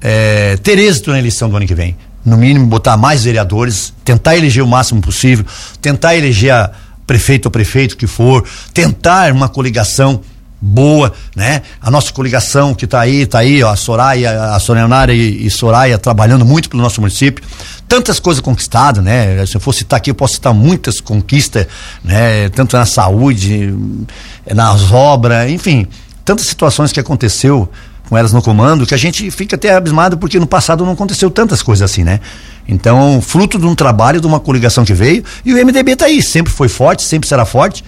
É, 0.00 0.56
ter 0.58 0.78
êxito 0.78 1.10
na 1.10 1.18
eleição 1.18 1.48
do 1.48 1.56
ano 1.56 1.66
que 1.66 1.74
vem. 1.74 1.96
No 2.24 2.36
mínimo, 2.36 2.66
botar 2.66 2.96
mais 2.96 3.24
vereadores, 3.24 3.92
tentar 4.04 4.36
eleger 4.36 4.62
o 4.62 4.68
máximo 4.68 5.00
possível, 5.00 5.44
tentar 5.80 6.14
eleger 6.14 6.52
a 6.52 6.70
prefeito 7.06 7.46
ou 7.46 7.50
prefeito 7.50 7.96
que 7.96 8.06
for, 8.06 8.44
tentar 8.72 9.32
uma 9.32 9.48
coligação 9.48 10.20
boa, 10.64 11.12
né? 11.34 11.62
A 11.80 11.90
nossa 11.90 12.12
coligação 12.12 12.72
que 12.72 12.84
está 12.84 13.00
aí, 13.00 13.22
está 13.22 13.40
aí, 13.40 13.64
ó, 13.64 13.70
a 13.72 13.76
Soraya, 13.76 14.54
a 14.54 14.60
Sorenara 14.60 15.12
e, 15.12 15.44
e, 15.44 15.50
Soraya 15.50 15.98
trabalhando 15.98 16.44
muito 16.44 16.70
pelo 16.70 16.80
nosso 16.80 17.00
município. 17.00 17.44
Tantas 17.88 18.20
coisas 18.20 18.40
conquistadas, 18.40 19.02
né? 19.02 19.44
Se 19.44 19.56
eu 19.56 19.60
for 19.60 19.72
citar 19.74 19.96
aqui, 19.96 20.12
eu 20.12 20.14
posso 20.14 20.34
citar 20.34 20.54
muitas 20.54 21.00
conquistas, 21.00 21.66
né? 22.04 22.48
Tanto 22.50 22.76
na 22.76 22.86
saúde, 22.86 23.74
nas 24.54 24.92
obras, 24.92 25.50
enfim, 25.50 25.88
tantas 26.24 26.46
situações 26.46 26.92
que 26.92 27.00
aconteceu 27.00 27.68
com 28.08 28.16
elas 28.16 28.32
no 28.32 28.40
comando 28.40 28.86
que 28.86 28.94
a 28.94 28.98
gente 28.98 29.30
fica 29.30 29.56
até 29.56 29.74
abismado 29.74 30.18
porque 30.18 30.38
no 30.38 30.46
passado 30.46 30.84
não 30.84 30.92
aconteceu 30.92 31.30
tantas 31.30 31.62
coisas 31.62 31.90
assim, 31.90 32.04
né? 32.04 32.20
Então, 32.68 33.20
fruto 33.20 33.58
de 33.58 33.66
um 33.66 33.74
trabalho, 33.74 34.20
de 34.20 34.26
uma 34.26 34.38
coligação 34.38 34.84
que 34.84 34.94
veio, 34.94 35.24
e 35.44 35.52
o 35.52 35.56
MDB 35.56 35.92
está 35.92 36.06
aí, 36.06 36.22
sempre 36.22 36.52
foi 36.52 36.68
forte, 36.68 37.02
sempre 37.02 37.28
será 37.28 37.44
forte. 37.44 37.82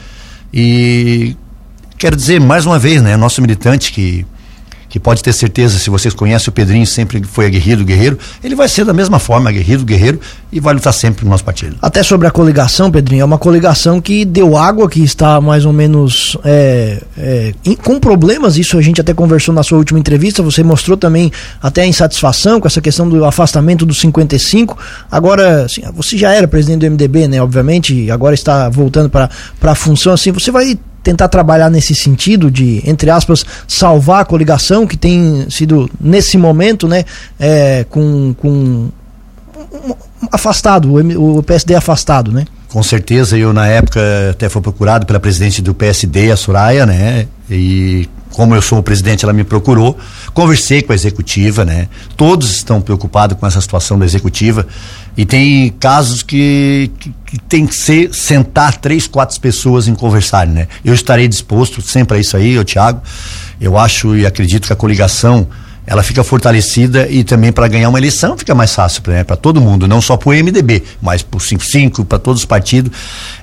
E 0.52 1.36
Quero 1.96 2.16
dizer 2.16 2.40
mais 2.40 2.66
uma 2.66 2.78
vez, 2.78 3.02
né, 3.02 3.16
nosso 3.16 3.40
militante 3.40 3.92
que 3.92 4.26
que 4.94 5.00
pode 5.00 5.24
ter 5.24 5.32
certeza, 5.32 5.76
se 5.76 5.90
vocês 5.90 6.14
conhecem 6.14 6.48
o 6.50 6.52
Pedrinho, 6.52 6.86
sempre 6.86 7.20
foi 7.24 7.46
aguerrido, 7.46 7.84
guerreiro, 7.84 8.16
ele 8.44 8.54
vai 8.54 8.68
ser 8.68 8.84
da 8.84 8.92
mesma 8.92 9.18
forma, 9.18 9.50
aguerrido, 9.50 9.84
guerreiro, 9.84 10.20
e 10.52 10.60
vai 10.60 10.72
lutar 10.72 10.92
sempre 10.92 11.24
no 11.24 11.32
nosso 11.32 11.44
partido. 11.44 11.74
Até 11.82 12.00
sobre 12.04 12.28
a 12.28 12.30
coligação, 12.30 12.92
Pedrinho, 12.92 13.22
é 13.22 13.24
uma 13.24 13.36
coligação 13.36 14.00
que 14.00 14.24
deu 14.24 14.56
água, 14.56 14.88
que 14.88 15.02
está 15.02 15.40
mais 15.40 15.64
ou 15.64 15.72
menos 15.72 16.36
é, 16.44 17.02
é, 17.18 17.52
com 17.82 17.98
problemas, 17.98 18.56
isso 18.56 18.78
a 18.78 18.80
gente 18.80 19.00
até 19.00 19.12
conversou 19.12 19.52
na 19.52 19.64
sua 19.64 19.78
última 19.78 19.98
entrevista, 19.98 20.44
você 20.44 20.62
mostrou 20.62 20.96
também 20.96 21.32
até 21.60 21.82
a 21.82 21.86
insatisfação 21.88 22.60
com 22.60 22.68
essa 22.68 22.80
questão 22.80 23.08
do 23.08 23.24
afastamento 23.24 23.84
dos 23.84 23.98
55. 23.98 24.78
Agora, 25.10 25.64
assim, 25.64 25.82
você 25.92 26.16
já 26.16 26.32
era 26.32 26.46
presidente 26.46 26.82
do 26.82 26.92
MDB, 26.92 27.26
né, 27.26 27.42
obviamente, 27.42 28.08
agora 28.12 28.36
está 28.36 28.68
voltando 28.68 29.10
para 29.10 29.28
a 29.60 29.74
função, 29.74 30.12
assim, 30.12 30.30
você 30.30 30.52
vai 30.52 30.78
tentar 31.04 31.28
trabalhar 31.28 31.70
nesse 31.70 31.94
sentido 31.94 32.50
de, 32.50 32.82
entre 32.84 33.11
aspas, 33.11 33.44
salvar 33.68 34.23
a 34.23 34.25
coligação 34.25 34.87
que 34.87 34.96
tem 34.96 35.46
sido, 35.50 35.88
nesse 36.00 36.38
momento, 36.38 36.88
né, 36.88 37.04
é, 37.38 37.84
com, 37.88 38.34
com 38.38 38.88
afastado, 40.32 40.94
o, 40.94 41.42
PSD 41.42 41.75
afastado, 41.75 42.32
né? 42.32 42.46
Com 42.68 42.82
certeza, 42.82 43.38
eu 43.38 43.52
na 43.52 43.68
época 43.68 44.00
até 44.30 44.49
fui 44.49 44.61
procurado 44.61 45.06
pela 45.06 45.20
presidente 45.20 45.62
do 45.62 45.75
PSD, 45.75 46.32
a 46.32 46.37
Soraya, 46.37 46.84
né? 46.84 47.28
E 47.49 48.08
como 48.34 48.54
eu 48.54 48.60
sou 48.60 48.78
o 48.78 48.82
presidente, 48.82 49.24
ela 49.24 49.32
me 49.32 49.44
procurou, 49.44 49.96
conversei 50.34 50.82
com 50.82 50.92
a 50.92 50.94
executiva, 50.94 51.64
né? 51.64 51.88
Todos 52.16 52.50
estão 52.50 52.80
preocupados 52.80 53.38
com 53.38 53.46
essa 53.46 53.60
situação 53.60 53.98
da 53.98 54.04
executiva 54.04 54.66
e 55.16 55.24
tem 55.24 55.70
casos 55.78 56.22
que, 56.22 56.90
que, 56.98 57.14
que, 57.24 57.38
tem 57.38 57.66
que 57.66 57.74
ser 57.74 58.12
sentar 58.12 58.76
três, 58.76 59.06
quatro 59.06 59.40
pessoas 59.40 59.88
em 59.88 59.94
conversarem, 59.94 60.52
né? 60.52 60.68
Eu 60.84 60.92
estarei 60.92 61.28
disposto 61.28 61.80
sempre 61.80 62.18
a 62.18 62.20
isso 62.20 62.36
aí, 62.36 62.58
o 62.58 62.64
Tiago. 62.64 63.00
Eu 63.60 63.78
acho 63.78 64.16
e 64.16 64.26
acredito 64.26 64.66
que 64.66 64.72
a 64.72 64.76
coligação 64.76 65.46
ela 65.86 66.02
fica 66.02 66.24
fortalecida 66.24 67.08
e 67.08 67.22
também 67.22 67.52
para 67.52 67.68
ganhar 67.68 67.88
uma 67.88 67.98
eleição 67.98 68.36
fica 68.38 68.54
mais 68.54 68.74
fácil 68.74 69.02
né, 69.06 69.22
para 69.22 69.36
todo 69.36 69.60
mundo, 69.60 69.86
não 69.86 70.00
só 70.00 70.16
para 70.16 70.30
o 70.30 70.32
MDB, 70.32 70.82
mas 71.00 71.22
para 71.22 71.36
o 71.36 71.40
55, 71.40 72.04
para 72.04 72.18
todos 72.18 72.40
os 72.40 72.46
partidos. 72.46 72.90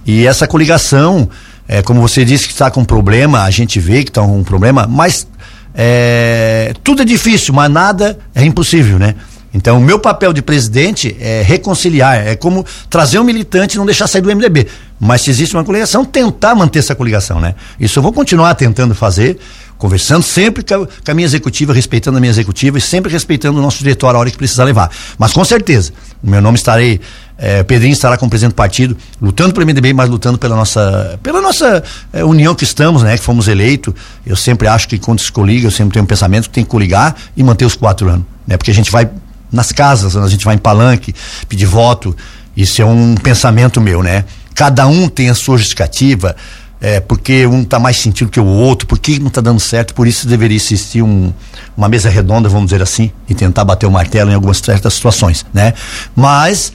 E 0.06 0.26
essa 0.26 0.48
coligação, 0.48 1.30
é, 1.72 1.82
como 1.82 2.02
você 2.02 2.26
disse 2.26 2.48
que 2.48 2.52
está 2.52 2.70
com 2.70 2.84
problema, 2.84 3.44
a 3.44 3.50
gente 3.50 3.80
vê 3.80 4.04
que 4.04 4.10
está 4.10 4.22
com 4.22 4.38
um 4.38 4.44
problema, 4.44 4.86
mas 4.86 5.26
é, 5.74 6.74
tudo 6.84 7.02
é 7.02 7.06
difícil, 7.06 7.54
mas 7.54 7.72
nada 7.72 8.20
é 8.36 8.44
impossível, 8.44 9.00
né? 9.00 9.16
Então, 9.54 9.78
o 9.78 9.82
meu 9.82 9.98
papel 9.98 10.34
de 10.34 10.42
presidente 10.42 11.16
é 11.18 11.42
reconciliar, 11.42 12.28
é 12.28 12.36
como 12.36 12.66
trazer 12.90 13.20
um 13.20 13.24
militante 13.24 13.76
e 13.76 13.78
não 13.78 13.86
deixar 13.86 14.08
sair 14.08 14.22
do 14.22 14.30
MDB. 14.30 14.68
Mas 15.00 15.22
se 15.22 15.30
existe 15.30 15.56
uma 15.56 15.64
coligação, 15.64 16.04
tentar 16.04 16.56
manter 16.56 16.80
essa 16.80 16.94
coligação, 16.94 17.40
né? 17.40 17.56
Isso 17.80 18.00
eu 18.00 18.04
vou 18.04 18.12
continuar 18.12 18.54
tentando 18.56 18.94
fazer, 18.94 19.40
conversando 19.78 20.24
sempre 20.24 20.64
com 20.64 21.12
a, 21.12 21.14
minha 21.14 21.26
executiva, 21.26 21.74
respeitando 21.74 22.18
a 22.18 22.20
minha 22.20 22.32
executiva 22.32 22.78
e 22.78 22.82
sempre 22.82 23.12
respeitando 23.12 23.60
o 23.60 23.62
nosso 23.62 23.80
diretor 23.80 24.14
a 24.14 24.20
hora 24.20 24.30
que 24.30 24.38
precisar 24.38 24.66
levar. 24.66 24.92
Mas 25.18 25.32
com 25.32 25.44
certeza, 25.46 25.94
o 26.22 26.30
meu 26.30 26.42
nome 26.42 26.58
estarei, 26.58 27.00
é, 27.42 27.64
Pedrinho 27.64 27.92
estará 27.92 28.18
como 28.18 28.30
presidente 28.30 28.52
do 28.52 28.56
partido, 28.56 28.96
lutando 29.20 29.52
pelo 29.52 29.66
MDB, 29.66 29.94
mas 29.94 30.08
lutando 30.08 30.38
pela 30.38 30.56
nossa, 30.56 31.20
pela 31.24 31.42
nossa 31.42 31.84
é, 32.14 32.24
união 32.24 32.54
que 32.54 32.64
estamos, 32.64 33.02
né? 33.02 33.18
Que 33.18 33.24
fomos 33.24 33.48
eleitos. 33.48 33.96
Eu 34.24 34.36
sempre 34.36 34.68
acho 34.68 34.88
que 34.88 35.00
quando 35.00 35.20
se 35.20 35.32
coliga, 35.32 35.66
eu 35.66 35.72
sempre 35.72 35.94
tenho 35.94 36.04
um 36.04 36.08
pensamento 36.08 36.44
que 36.44 36.52
tem 36.52 36.64
que 36.64 36.70
coligar 36.70 37.16
e 37.36 37.42
manter 37.42 37.66
os 37.66 37.76
quatro 37.76 38.08
anos, 38.08 38.28
né? 38.46 38.58
Porque 38.58 38.70
a 38.70 38.74
gente 38.74 38.92
vai 38.92 39.10
nas 39.52 39.72
casas, 39.72 40.16
a 40.16 40.30
gente 40.30 40.46
vai 40.46 40.54
em 40.54 40.60
palanque, 40.60 41.16
pedir 41.50 41.66
voto. 41.66 42.16
Isso 42.56 42.80
é 42.80 42.86
um 42.86 43.16
pensamento 43.16 43.82
meu, 43.82 44.04
né? 44.04 44.24
Cada 44.54 44.86
um 44.86 45.10
tem 45.10 45.32
a 45.32 45.34
sua 45.34 45.58
justificativa, 45.58 46.36
é, 46.80 47.00
porque 47.00 47.48
um 47.48 47.64
está 47.64 47.80
mais 47.80 47.98
sentido 47.98 48.30
que 48.30 48.40
o 48.40 48.46
outro, 48.46 48.88
porque 48.88 49.18
não 49.18 49.30
está 49.30 49.42
dando 49.42 49.60
certo, 49.60 49.96
por 49.96 50.06
isso 50.06 50.28
deveria 50.28 50.58
existir 50.58 51.02
um, 51.02 51.34
uma 51.76 51.90
mesa 51.90 52.08
redonda, 52.08 52.48
vamos 52.48 52.66
dizer 52.66 52.84
assim, 52.84 53.12
e 53.28 53.34
tentar 53.34 53.66
bater 53.66 53.88
o 53.88 53.92
martelo 53.92 54.30
em 54.30 54.36
algumas 54.36 54.58
certas 54.58 54.94
situações, 54.94 55.44
né? 55.52 55.74
Mas 56.16 56.72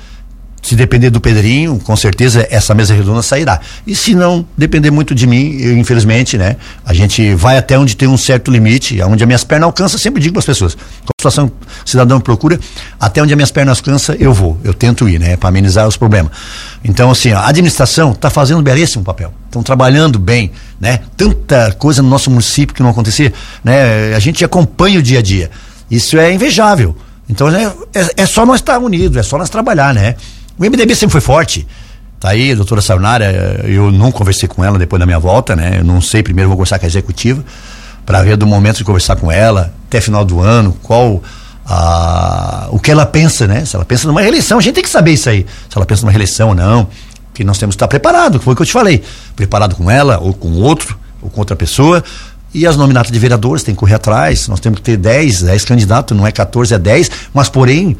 se 0.63 0.75
depender 0.75 1.11
do 1.11 1.21
Pedrinho, 1.21 1.79
com 1.79 1.95
certeza 1.95 2.47
essa 2.51 2.75
mesa 2.75 2.93
redonda 2.93 3.23
sairá. 3.23 3.61
E 3.87 3.95
se 3.95 4.15
não 4.15 4.45
depender 4.57 4.91
muito 4.91 5.15
de 5.15 5.27
mim, 5.27 5.57
eu, 5.61 5.77
infelizmente, 5.77 6.37
né? 6.37 6.57
A 6.85 6.93
gente 6.93 7.35
vai 7.35 7.57
até 7.57 7.79
onde 7.79 7.97
tem 7.97 8.09
um 8.09 8.17
certo 8.17 8.51
limite, 8.51 9.01
onde 9.03 9.23
as 9.23 9.27
minhas 9.27 9.45
pernas 9.45 9.67
alcançam, 9.67 9.99
sempre 9.99 10.21
digo 10.21 10.33
para 10.33 10.41
as 10.41 10.47
pessoas. 10.47 10.77
A 11.05 11.13
situação 11.19 11.47
o 11.47 11.89
cidadão 11.89 12.21
procura, 12.21 12.59
até 12.99 13.23
onde 13.23 13.33
as 13.33 13.37
minhas 13.37 13.51
pernas 13.53 13.79
alcançam, 13.79 14.17
eu 14.19 14.33
vou. 14.33 14.59
Eu 14.65 14.75
tento 14.75 15.09
ir, 15.09 15.21
né? 15.21 15.37
Para 15.37 15.51
amenizar 15.51 15.87
os 15.87 15.97
problemas. 15.97 16.33
Então, 16.83 17.11
assim, 17.11 17.31
a 17.31 17.47
administração 17.47 18.11
está 18.11 18.29
fazendo 18.29 18.59
um 18.59 18.63
belíssimo 18.63 19.05
papel. 19.05 19.33
Estão 19.47 19.63
trabalhando 19.63 20.19
bem, 20.19 20.51
né? 20.81 21.01
Tanta 21.17 21.73
coisa 21.79 22.03
no 22.03 22.09
nosso 22.09 22.31
município 22.31 22.75
que 22.75 22.83
não 22.83 22.91
acontecia, 22.91 23.33
né? 23.63 24.15
A 24.15 24.19
gente 24.19 24.45
acompanha 24.45 24.99
o 24.99 25.03
dia 25.03 25.21
a 25.21 25.23
dia. 25.23 25.51
Isso 25.89 26.19
é 26.19 26.33
invejável. 26.33 26.97
Então, 27.29 27.49
é, 27.49 27.73
é, 27.95 28.23
é 28.23 28.27
só 28.27 28.45
nós 28.45 28.61
estar 28.61 28.79
unidos, 28.79 29.17
é 29.17 29.23
só 29.23 29.39
nós 29.39 29.51
trabalhar, 29.51 29.95
né? 29.95 30.17
O 30.59 30.63
MDB 30.63 30.95
sempre 30.95 31.13
foi 31.13 31.21
forte. 31.21 31.67
Tá 32.19 32.31
aí, 32.31 32.53
a 32.53 32.55
doutora 32.55 32.81
Sayonara, 32.81 33.63
eu 33.65 33.93
não 33.93 34.11
conversei 34.11 34.49
com 34.49 34.65
ela 34.65 34.79
depois 34.79 34.99
da 34.99 35.05
minha 35.05 35.19
volta, 35.19 35.55
né? 35.55 35.77
Eu 35.79 35.85
não 35.85 36.01
sei, 36.01 36.23
primeiro 36.23 36.49
vou 36.49 36.57
conversar 36.57 36.79
com 36.79 36.87
a 36.87 36.89
executiva, 36.89 37.45
para 38.07 38.23
ver 38.23 38.37
do 38.37 38.47
momento 38.47 38.79
de 38.79 38.85
conversar 38.85 39.17
com 39.17 39.31
ela, 39.31 39.75
até 39.87 40.01
final 40.01 40.25
do 40.25 40.41
ano, 40.41 40.77
qual 40.83 41.23
a, 41.67 42.69
o 42.71 42.79
que 42.79 42.91
ela 42.91 43.05
pensa, 43.05 43.47
né? 43.47 43.65
Se 43.67 43.77
ela 43.77 43.85
pensa 43.85 44.09
numa 44.09 44.23
reeleição, 44.23 44.59
a 44.59 44.63
gente 44.63 44.75
tem 44.75 44.83
que 44.83 44.89
saber 44.89 45.13
isso 45.13 45.29
aí. 45.29 45.45
Se 45.69 45.77
ela 45.77 45.85
pensa 45.85 46.03
numa 46.03 46.11
reeleição 46.11 46.49
ou 46.49 46.55
não, 46.55 46.89
que 47.35 47.45
nós 47.45 47.59
temos 47.59 47.75
que 47.75 47.77
estar 47.77 47.89
preparado, 47.89 48.41
foi 48.41 48.55
o 48.55 48.57
que 48.57 48.63
eu 48.63 48.67
te 48.67 48.73
falei. 48.73 49.03
Preparado 49.35 49.75
com 49.77 49.91
ela, 49.91 50.19
ou 50.19 50.33
com 50.33 50.53
outro, 50.53 50.99
ou 51.21 51.29
com 51.29 51.41
outra 51.41 51.55
pessoa. 51.55 52.03
E 52.55 52.67
as 52.67 52.77
nominatas 52.77 53.13
de 53.13 53.19
vereadores 53.19 53.63
tem 53.63 53.75
que 53.75 53.79
correr 53.79 53.97
atrás. 53.97 54.49
Nós 54.49 54.61
temos 54.61 54.79
que 54.79 54.85
ter 54.85 54.97
10, 54.97 55.43
10 55.43 55.65
candidatos, 55.67 56.17
não 56.17 56.27
é 56.27 56.33
14, 56.33 56.73
é 56.73 56.79
10, 56.79 57.11
mas 57.35 57.51
porém 57.51 57.95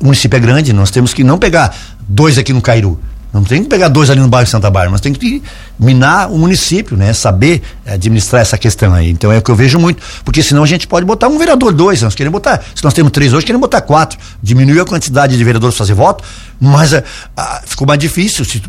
o 0.00 0.04
município 0.04 0.36
é 0.36 0.40
grande, 0.40 0.72
nós 0.72 0.90
temos 0.90 1.12
que 1.12 1.24
não 1.24 1.38
pegar 1.38 1.74
dois 2.08 2.38
aqui 2.38 2.52
no 2.52 2.60
Cairu. 2.60 2.98
Não 3.32 3.44
tem 3.44 3.62
que 3.62 3.68
pegar 3.68 3.88
dois 3.88 4.08
ali 4.08 4.20
no 4.20 4.28
bairro 4.28 4.48
Santa 4.48 4.70
Bárbara, 4.70 4.90
mas 4.90 5.02
tem 5.02 5.12
que 5.12 5.42
minar 5.78 6.30
o 6.30 6.38
município, 6.38 6.96
né? 6.96 7.12
Saber 7.12 7.62
administrar 7.86 8.40
essa 8.40 8.56
questão 8.56 8.94
aí. 8.94 9.10
Então 9.10 9.30
é 9.30 9.36
o 9.36 9.42
que 9.42 9.50
eu 9.50 9.54
vejo 9.54 9.78
muito. 9.78 10.02
Porque 10.24 10.42
senão 10.42 10.62
a 10.62 10.66
gente 10.66 10.86
pode 10.86 11.04
botar 11.04 11.28
um 11.28 11.38
vereador, 11.38 11.74
dois. 11.74 12.00
Nós 12.00 12.14
queremos 12.14 12.38
botar. 12.38 12.62
Se 12.74 12.82
nós 12.82 12.94
temos 12.94 13.12
três 13.12 13.34
hoje, 13.34 13.44
queremos 13.44 13.60
botar 13.60 13.82
quatro. 13.82 14.18
Diminuir 14.42 14.80
a 14.80 14.84
quantidade 14.86 15.36
de 15.36 15.44
vereadores 15.44 15.76
fazer 15.76 15.92
voto, 15.92 16.24
mas 16.58 16.94
ah, 17.36 17.62
ficou 17.66 17.86
mais 17.86 18.00
difícil. 18.00 18.46
Se, 18.46 18.62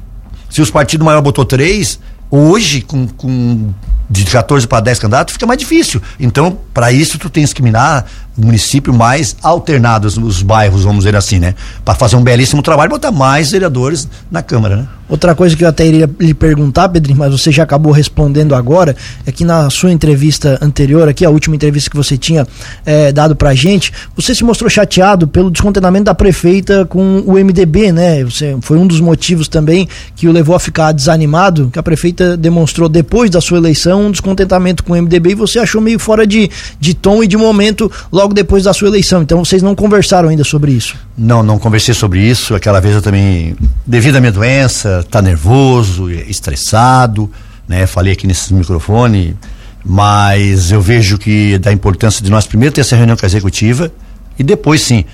se 0.50 0.62
os 0.62 0.69
partidos 0.69 1.05
maiores 1.05 1.24
botou 1.24 1.45
três, 1.45 1.98
hoje, 2.29 2.81
com, 2.81 3.07
com 3.07 3.74
de 4.10 4.25
14 4.25 4.68
para 4.68 4.80
10 4.80 5.00
candidatos, 5.00 5.34
fica 5.34 5.46
mais 5.46 5.60
difícil. 5.60 6.01
Então, 6.20 6.58
para 6.74 6.92
isso, 6.92 7.20
tu 7.20 7.30
tens 7.30 7.54
que 7.54 7.62
mirar 7.62 8.10
o 8.38 8.46
município 8.46 8.94
mais 8.94 9.36
alternados, 9.44 10.18
os 10.18 10.42
bairros, 10.42 10.84
vamos 10.84 11.00
dizer 11.00 11.16
assim, 11.16 11.39
né? 11.39 11.54
Para 11.84 11.94
fazer 11.94 12.16
um 12.16 12.24
belíssimo 12.24 12.62
trabalho, 12.62 12.89
botar 12.89 13.12
mais 13.12 13.51
vereadores 13.51 14.08
na 14.32 14.42
Câmara, 14.42 14.78
né? 14.78 14.88
Outra 15.10 15.34
coisa 15.34 15.56
que 15.56 15.63
eu 15.63 15.68
até 15.68 15.88
iria 15.88 16.10
lhe 16.20 16.36
perguntar, 16.36 16.88
Pedrinho, 16.88 17.18
mas 17.18 17.32
você 17.32 17.51
já 17.51 17.63
acabou 17.63 17.92
respondendo 17.92 18.54
agora, 18.54 18.96
é 19.25 19.32
que 19.32 19.44
na 19.44 19.68
sua 19.70 19.92
entrevista 19.92 20.60
anterior, 20.62 21.10
aqui, 21.10 21.25
a 21.25 21.32
última 21.32 21.56
entrevista 21.56 21.89
que 21.89 21.98
você 21.98 22.16
tinha 22.16 22.48
é, 22.86 23.12
dado 23.12 23.36
pra 23.36 23.56
gente, 23.56 23.92
você 24.16 24.36
se 24.36 24.44
mostrou 24.44 24.70
chateado 24.70 25.28
pelo 25.28 25.50
descontentamento 25.50 26.06
da 26.06 26.13
prefeita 26.13 26.86
com 26.86 27.24
o 27.25 27.34
MDB, 27.34 27.92
né? 27.92 28.24
Você, 28.24 28.56
foi 28.62 28.78
um 28.78 28.86
dos 28.86 29.01
motivos 29.01 29.48
também 29.48 29.89
que 30.16 30.28
o 30.28 30.32
levou 30.32 30.56
a 30.56 30.60
ficar 30.60 30.92
desanimado, 30.92 31.72
que 31.74 31.80
a 31.80 31.84
prefeita 31.84 32.38
demonstrou 32.38 32.88
depois 32.88 33.32
da 33.32 33.42
sua 33.42 33.58
eleição 33.58 33.99
um 34.00 34.12
descontentamento 34.12 34.84
com 34.84 34.94
o 34.94 35.01
MDB 35.01 35.32
e 35.32 35.36
você 35.36 35.60
achou 35.60 35.82
meio 35.82 36.00
fora 36.00 36.25
de, 36.25 36.50
de 36.79 36.94
tom 36.94 37.24
e 37.24 37.27
de 37.27 37.38
momento 37.38 37.91
logo 38.12 38.34
depois 38.34 38.63
da 38.63 38.74
sua 38.74 38.88
eleição. 38.88 39.22
Então 39.22 39.44
vocês 39.44 39.62
não 39.62 39.75
conversaram 39.75 40.29
ainda 40.29 40.44
sobre 40.44 40.72
isso? 40.72 40.96
Não, 41.18 41.44
não 41.44 41.60
conversei 41.60 41.94
sobre 41.94 42.20
isso. 42.22 42.56
Aquela 42.56 42.79
vez 42.79 42.96
eu 42.96 43.01
também, 43.01 43.56
devido 43.86 44.15
à 44.15 44.20
minha 44.20 44.32
doença, 44.32 45.06
tá 45.10 45.22
nervoso, 45.22 46.10
estressado, 46.10 47.29
né? 47.68 47.86
Falei 47.86 48.13
aqui 48.13 48.25
nesse 48.25 48.53
microfone, 48.53 49.38
mas 49.86 50.72
eu 50.72 50.82
vejo 50.82 51.18
que 51.18 51.58
da 51.60 51.72
importância 51.72 52.24
de 52.24 52.32
nós 52.32 52.48
primeiro 52.48 52.74
ter 52.74 52.82
essa 52.82 52.96
reunião 52.96 53.15
com 53.15 53.25
a 53.25 53.27
executiva 53.27 53.91
e 54.38 54.44
depois 54.44 54.82
sim 54.82 55.06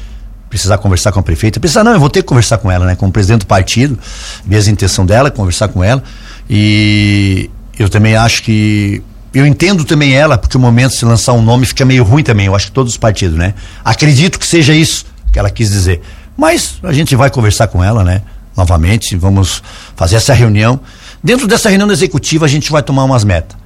precisar 0.50 0.78
conversar 0.78 1.12
com 1.12 1.20
a 1.20 1.24
prefeita. 1.24 1.60
Precisar 1.60 1.84
não, 1.84 1.92
eu 1.92 2.00
vou 2.00 2.10
ter 2.10 2.22
que 2.22 2.28
conversar 2.28 2.58
com 2.58 2.72
ela, 2.72 2.86
né? 2.86 2.96
Com 2.96 3.08
o 3.08 3.12
presidente 3.12 3.42
do 3.42 3.48
partido, 3.48 3.98
ver 4.46 4.58
a 4.58 4.70
intenção 4.70 5.06
dela, 5.06 5.30
conversar 5.30 5.68
com 5.68 5.84
ela 5.84 6.02
e 6.50 7.50
eu 7.78 7.90
também 7.90 8.16
acho 8.16 8.44
que 8.44 9.02
eu 9.34 9.46
entendo 9.46 9.84
também 9.84 10.14
ela, 10.14 10.38
porque 10.38 10.56
o 10.56 10.60
momento 10.60 10.92
de 10.92 10.98
se 10.98 11.06
lançar 11.06 11.34
um 11.34 11.42
nome 11.42 11.66
fica 11.66 11.84
meio 11.84 12.04
ruim 12.04 12.24
também, 12.24 12.46
eu 12.46 12.56
acho 12.56 12.68
que 12.68 12.72
todos 12.72 12.94
os 12.94 12.98
partidos, 12.98 13.38
né? 13.38 13.54
Acredito 13.84 14.40
que 14.40 14.46
seja 14.46 14.74
isso 14.74 15.06
que 15.32 15.38
ela 15.38 15.50
quis 15.50 15.70
dizer. 15.70 16.02
Mas 16.38 16.80
a 16.82 16.94
gente 16.94 17.16
vai 17.16 17.30
conversar 17.30 17.68
com 17.68 17.84
ela, 17.84 18.04
né? 18.04 18.22
Novamente, 18.56 19.16
vamos 19.18 19.62
fazer 19.96 20.16
essa 20.16 20.34
reunião. 20.34 20.80
Dentro 21.22 21.48
dessa 21.48 21.68
reunião 21.68 21.92
executiva, 21.92 22.46
a 22.46 22.48
gente 22.48 22.72
vai 22.72 22.82
tomar 22.82 23.04
umas 23.04 23.26
metas, 23.26 23.58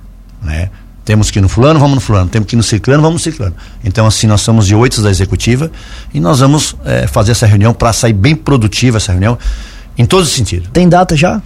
né? 0.42 0.70
Temos 1.06 1.32
que 1.32 1.40
ir 1.40 1.42
no 1.42 1.50
fulano, 1.50 1.80
vamos 1.80 1.96
no 1.96 2.02
fulano. 2.02 2.30
Temos 2.30 2.48
que 2.48 2.56
ir 2.56 2.58
no 2.58 2.64
ciclano, 2.64 3.02
vamos 3.02 3.24
no 3.24 3.32
ciclano. 3.32 3.56
Então, 3.84 4.06
assim, 4.06 4.28
nós 4.28 4.42
somos 4.42 4.68
de 4.68 4.76
oito 4.76 5.02
da 5.02 5.10
executiva 5.10 5.72
e 6.14 6.20
nós 6.20 6.40
vamos 6.40 6.76
é, 6.86 7.08
fazer 7.08 7.32
essa 7.32 7.48
reunião 7.48 7.74
para 7.74 7.92
sair 7.94 8.14
bem 8.14 8.36
produtiva 8.36 8.98
essa 8.98 9.12
reunião, 9.12 9.38
em 9.98 10.06
todos 10.06 10.30
os 10.30 10.36
sentidos. 10.36 10.70
Tem 10.72 10.88
data 10.88 11.16
já? 11.16 11.42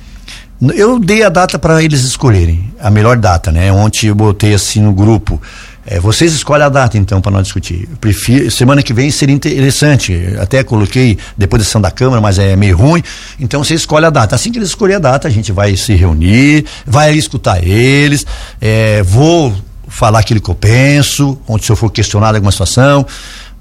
Eu 0.72 1.00
dei 1.00 1.24
a 1.24 1.30
data 1.30 1.60
para 1.60 1.84
eles 1.84 2.04
escolherem, 2.04 2.72
a 2.80 2.90
melhor 2.90 3.18
data, 3.18 3.52
né? 3.52 3.72
Ontem 3.72 4.08
eu 4.08 4.16
botei 4.16 4.54
assim 4.54 4.80
no 4.80 4.94
grupo. 4.94 5.42
É, 5.86 6.00
vocês 6.00 6.32
escolhem 6.32 6.66
a 6.66 6.70
data 6.70 6.98
então 6.98 7.20
para 7.20 7.32
nós 7.32 7.44
discutir. 7.44 7.90
Eu 7.92 7.98
prefiro, 7.98 8.50
semana 8.50 8.82
que 8.82 8.94
vem 8.94 9.12
seria 9.12 9.36
interessante. 9.36 10.16
Até 10.40 10.64
coloquei 10.64 11.18
depois 11.38 11.62
da 11.62 11.66
sessão 11.66 11.82
da 11.82 11.92
Câmara, 11.92 12.22
mas 12.22 12.40
é 12.40 12.56
meio 12.56 12.78
ruim. 12.78 13.04
Então 13.38 13.62
você 13.62 13.74
escolhe 13.74 14.06
a 14.06 14.10
data. 14.10 14.36
Assim 14.36 14.52
que 14.52 14.58
eles 14.58 14.70
escolherem 14.70 14.96
a 14.96 15.00
data, 15.00 15.28
a 15.28 15.32
gente 15.32 15.52
vai 15.52 15.76
se 15.76 15.94
reunir, 15.96 16.66
vai 16.86 17.14
escutar 17.14 17.62
eles. 17.62 18.26
É, 18.62 19.04
vou 19.04 19.54
falar 19.90 20.20
aquilo 20.20 20.40
que 20.40 20.50
eu 20.50 20.56
penso, 20.56 21.38
onde 21.46 21.66
se 21.66 21.72
eu 21.72 21.76
for 21.76 21.90
questionado 21.90 22.38
alguma 22.38 22.52
situação. 22.52 23.06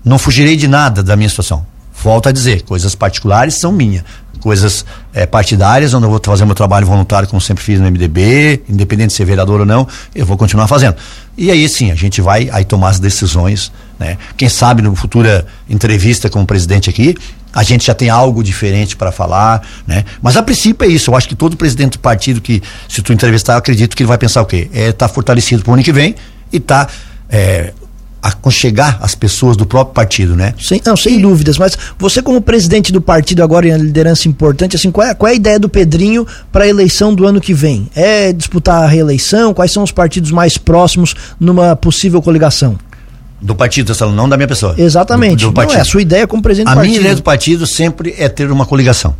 Não 0.04 0.18
fugirei 0.18 0.56
de 0.56 0.68
nada 0.68 1.02
da 1.02 1.16
minha 1.16 1.28
situação. 1.28 1.66
Volto 2.02 2.28
a 2.28 2.32
dizer, 2.32 2.62
coisas 2.62 2.94
particulares 2.94 3.54
são 3.54 3.72
minhas 3.72 4.04
coisas 4.42 4.84
é, 5.14 5.24
partidárias, 5.24 5.94
onde 5.94 6.04
eu 6.04 6.10
vou 6.10 6.20
fazer 6.22 6.44
meu 6.44 6.54
trabalho 6.54 6.84
voluntário, 6.84 7.28
como 7.28 7.40
sempre 7.40 7.62
fiz 7.62 7.78
no 7.78 7.86
MDB, 7.86 8.62
independente 8.68 9.08
de 9.08 9.14
ser 9.14 9.24
vereador 9.24 9.60
ou 9.60 9.66
não, 9.66 9.86
eu 10.14 10.26
vou 10.26 10.36
continuar 10.36 10.66
fazendo. 10.66 10.96
E 11.38 11.50
aí 11.50 11.68
sim, 11.68 11.90
a 11.90 11.94
gente 11.94 12.20
vai 12.20 12.50
aí 12.52 12.64
tomar 12.64 12.88
as 12.88 12.98
decisões, 12.98 13.72
né? 13.98 14.18
Quem 14.36 14.48
sabe 14.48 14.82
no 14.82 14.94
futura 14.94 15.46
entrevista 15.70 16.28
com 16.28 16.42
o 16.42 16.46
presidente 16.46 16.90
aqui, 16.90 17.14
a 17.52 17.62
gente 17.62 17.86
já 17.86 17.94
tem 17.94 18.10
algo 18.10 18.42
diferente 18.42 18.96
para 18.96 19.12
falar, 19.12 19.66
né? 19.86 20.04
Mas 20.20 20.36
a 20.36 20.42
princípio 20.42 20.84
é 20.84 20.88
isso. 20.88 21.10
Eu 21.10 21.16
acho 21.16 21.28
que 21.28 21.34
todo 21.34 21.56
presidente 21.56 21.92
do 21.92 21.98
partido 22.00 22.40
que, 22.40 22.62
se 22.88 23.00
tu 23.00 23.12
entrevistar, 23.12 23.54
eu 23.54 23.58
acredito 23.58 23.96
que 23.96 24.02
ele 24.02 24.08
vai 24.08 24.18
pensar 24.18 24.42
o 24.42 24.46
quê? 24.46 24.68
É 24.74 24.90
tá 24.90 25.08
fortalecido 25.08 25.62
para 25.62 25.70
o 25.70 25.74
ano 25.74 25.82
que 25.82 25.92
vem 25.92 26.16
e 26.52 26.58
tá 26.58 26.88
é, 27.30 27.72
aconchegar 28.22 28.98
as 29.02 29.16
pessoas 29.16 29.56
do 29.56 29.66
próprio 29.66 29.92
partido, 29.92 30.36
né? 30.36 30.54
Sem, 30.60 30.80
não, 30.86 30.96
sem 30.96 31.18
e... 31.18 31.22
dúvidas, 31.22 31.58
mas 31.58 31.76
você 31.98 32.22
como 32.22 32.40
presidente 32.40 32.92
do 32.92 33.00
partido 33.00 33.42
agora 33.42 33.66
em 33.66 33.76
liderança 33.76 34.28
importante, 34.28 34.76
assim, 34.76 34.92
qual 34.92 35.08
é, 35.08 35.14
qual 35.14 35.28
é 35.28 35.32
a 35.32 35.34
ideia 35.34 35.58
do 35.58 35.68
Pedrinho 35.68 36.24
para 36.52 36.64
a 36.64 36.68
eleição 36.68 37.12
do 37.12 37.26
ano 37.26 37.40
que 37.40 37.52
vem? 37.52 37.88
É 37.96 38.32
disputar 38.32 38.84
a 38.84 38.86
reeleição? 38.86 39.52
Quais 39.52 39.72
são 39.72 39.82
os 39.82 39.90
partidos 39.90 40.30
mais 40.30 40.56
próximos 40.56 41.16
numa 41.40 41.74
possível 41.74 42.22
coligação? 42.22 42.78
Do 43.40 43.56
partido, 43.56 43.92
não 44.14 44.28
da 44.28 44.36
minha 44.36 44.46
pessoa. 44.46 44.76
Exatamente. 44.78 45.40
Do, 45.40 45.48
do 45.48 45.52
partido. 45.52 45.72
Não, 45.72 45.78
é 45.80 45.82
a 45.82 45.84
sua 45.84 46.00
ideia 46.00 46.26
como 46.28 46.40
presidente 46.40 46.68
a 46.68 46.74
do 46.74 46.76
partido. 46.76 46.88
A 46.88 46.92
minha 46.92 47.00
ideia 47.00 47.16
do 47.16 47.22
partido 47.24 47.66
sempre 47.66 48.14
é 48.16 48.28
ter 48.28 48.48
uma 48.52 48.64
coligação. 48.64 49.16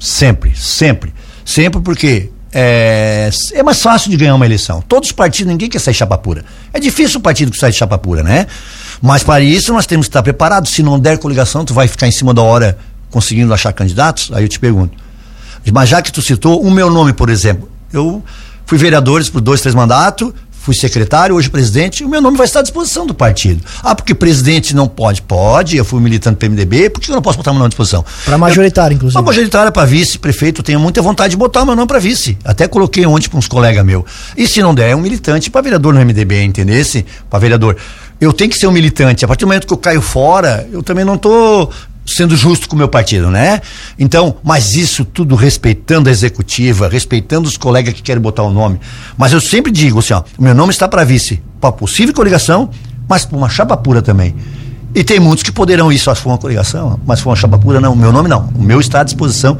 Sempre, 0.00 0.52
sempre. 0.56 1.14
Sempre 1.44 1.80
porque 1.80 2.30
é, 2.52 3.30
é 3.54 3.62
mais 3.62 3.80
fácil 3.80 4.10
de 4.10 4.16
ganhar 4.16 4.34
uma 4.34 4.44
eleição. 4.44 4.82
Todos 4.86 5.08
os 5.08 5.12
partidos, 5.12 5.50
ninguém 5.50 5.68
quer 5.68 5.78
sair 5.78 5.94
chapa 5.94 6.18
pura. 6.18 6.44
É 6.72 6.78
difícil 6.78 7.18
o 7.18 7.22
partido 7.22 7.50
que 7.50 7.58
sai 7.58 7.70
de 7.70 7.78
chapa 7.78 7.96
pura, 7.96 8.22
né? 8.22 8.46
Mas 9.00 9.22
para 9.22 9.42
isso 9.42 9.72
nós 9.72 9.86
temos 9.86 10.06
que 10.06 10.10
estar 10.10 10.22
preparados. 10.22 10.70
Se 10.70 10.82
não 10.82 10.98
der 10.98 11.18
coligação, 11.18 11.64
tu 11.64 11.72
vai 11.72 11.88
ficar 11.88 12.06
em 12.06 12.12
cima 12.12 12.34
da 12.34 12.42
hora 12.42 12.78
conseguindo 13.10 13.52
achar 13.54 13.72
candidatos? 13.72 14.30
Aí 14.32 14.44
eu 14.44 14.48
te 14.48 14.60
pergunto. 14.60 14.96
Mas 15.72 15.88
já 15.88 16.02
que 16.02 16.12
tu 16.12 16.20
citou 16.20 16.60
o 16.60 16.70
meu 16.70 16.90
nome, 16.90 17.12
por 17.12 17.30
exemplo, 17.30 17.70
eu 17.92 18.22
fui 18.66 18.76
vereador 18.76 19.24
por 19.30 19.40
dois, 19.40 19.60
três 19.60 19.74
mandatos, 19.74 20.32
fui 20.62 20.74
secretário, 20.76 21.34
hoje 21.34 21.50
presidente, 21.50 22.04
o 22.04 22.08
meu 22.08 22.20
nome 22.20 22.36
vai 22.36 22.46
estar 22.46 22.60
à 22.60 22.62
disposição 22.62 23.04
do 23.04 23.12
partido. 23.12 23.60
Ah, 23.82 23.96
porque 23.96 24.14
presidente 24.14 24.76
não 24.76 24.86
pode? 24.86 25.20
Pode, 25.20 25.76
eu 25.76 25.84
fui 25.84 26.00
militante 26.00 26.36
do 26.36 26.38
PMDB, 26.38 26.88
por 26.88 27.00
que 27.00 27.10
eu 27.10 27.14
não 27.16 27.20
posso 27.20 27.36
botar 27.36 27.50
meu 27.50 27.58
nome 27.58 27.66
à 27.66 27.68
disposição? 27.70 28.04
Para 28.24 28.38
majoritário, 28.38 28.94
inclusive. 28.94 29.20
Para 29.20 29.26
majoritária, 29.26 29.72
para 29.72 29.84
vice, 29.84 30.20
prefeito, 30.20 30.60
eu 30.60 30.64
tenho 30.64 30.78
muita 30.78 31.02
vontade 31.02 31.32
de 31.32 31.36
botar 31.36 31.62
o 31.62 31.66
meu 31.66 31.74
nome 31.74 31.88
para 31.88 31.98
vice. 31.98 32.38
Até 32.44 32.68
coloquei 32.68 33.04
ontem 33.04 33.28
para 33.28 33.38
uns 33.40 33.48
colegas 33.48 33.84
meus. 33.84 34.04
E 34.36 34.46
se 34.46 34.62
não 34.62 34.72
der, 34.72 34.90
é 34.90 34.96
um 34.96 35.00
militante 35.00 35.50
para 35.50 35.62
vereador 35.62 35.92
no 35.92 35.98
MDB, 35.98 36.44
entendesse? 36.44 37.04
Para 37.28 37.40
vereador. 37.40 37.76
Eu 38.20 38.32
tenho 38.32 38.48
que 38.48 38.56
ser 38.56 38.68
um 38.68 38.72
militante. 38.72 39.24
A 39.24 39.28
partir 39.28 39.44
do 39.44 39.48
momento 39.48 39.66
que 39.66 39.72
eu 39.72 39.76
caio 39.76 40.00
fora, 40.00 40.68
eu 40.72 40.80
também 40.80 41.04
não 41.04 41.18
tô 41.18 41.68
sendo 42.04 42.36
justo 42.36 42.68
com 42.68 42.74
o 42.74 42.78
meu 42.78 42.88
partido, 42.88 43.30
né? 43.30 43.60
Então, 43.98 44.36
mas 44.42 44.74
isso 44.74 45.04
tudo 45.04 45.34
respeitando 45.34 46.08
a 46.08 46.12
executiva, 46.12 46.88
respeitando 46.88 47.48
os 47.48 47.56
colegas 47.56 47.94
que 47.94 48.02
querem 48.02 48.20
botar 48.20 48.42
o 48.42 48.52
nome. 48.52 48.80
Mas 49.16 49.32
eu 49.32 49.40
sempre 49.40 49.70
digo 49.70 50.00
assim, 50.00 50.14
ó, 50.14 50.22
meu 50.38 50.54
nome 50.54 50.72
está 50.72 50.88
para 50.88 51.04
vice, 51.04 51.42
para 51.60 51.72
possível 51.72 52.14
coligação, 52.14 52.70
mas 53.08 53.24
para 53.24 53.36
uma 53.36 53.48
chapa 53.48 53.76
pura 53.76 54.02
também. 54.02 54.34
E 54.94 55.02
tem 55.02 55.18
muitos 55.18 55.42
que 55.42 55.52
poderão 55.52 55.90
ir 55.90 55.98
só 55.98 56.14
se 56.14 56.20
for 56.20 56.30
uma 56.30 56.38
coligação, 56.38 57.00
mas 57.06 57.18
se 57.18 57.24
for 57.24 57.30
uma 57.30 57.36
chapa 57.36 57.58
pura, 57.58 57.80
não. 57.80 57.94
O 57.94 57.96
meu 57.96 58.12
nome 58.12 58.28
não. 58.28 58.50
O 58.54 58.62
meu 58.62 58.78
está 58.80 59.00
à 59.00 59.04
disposição 59.04 59.56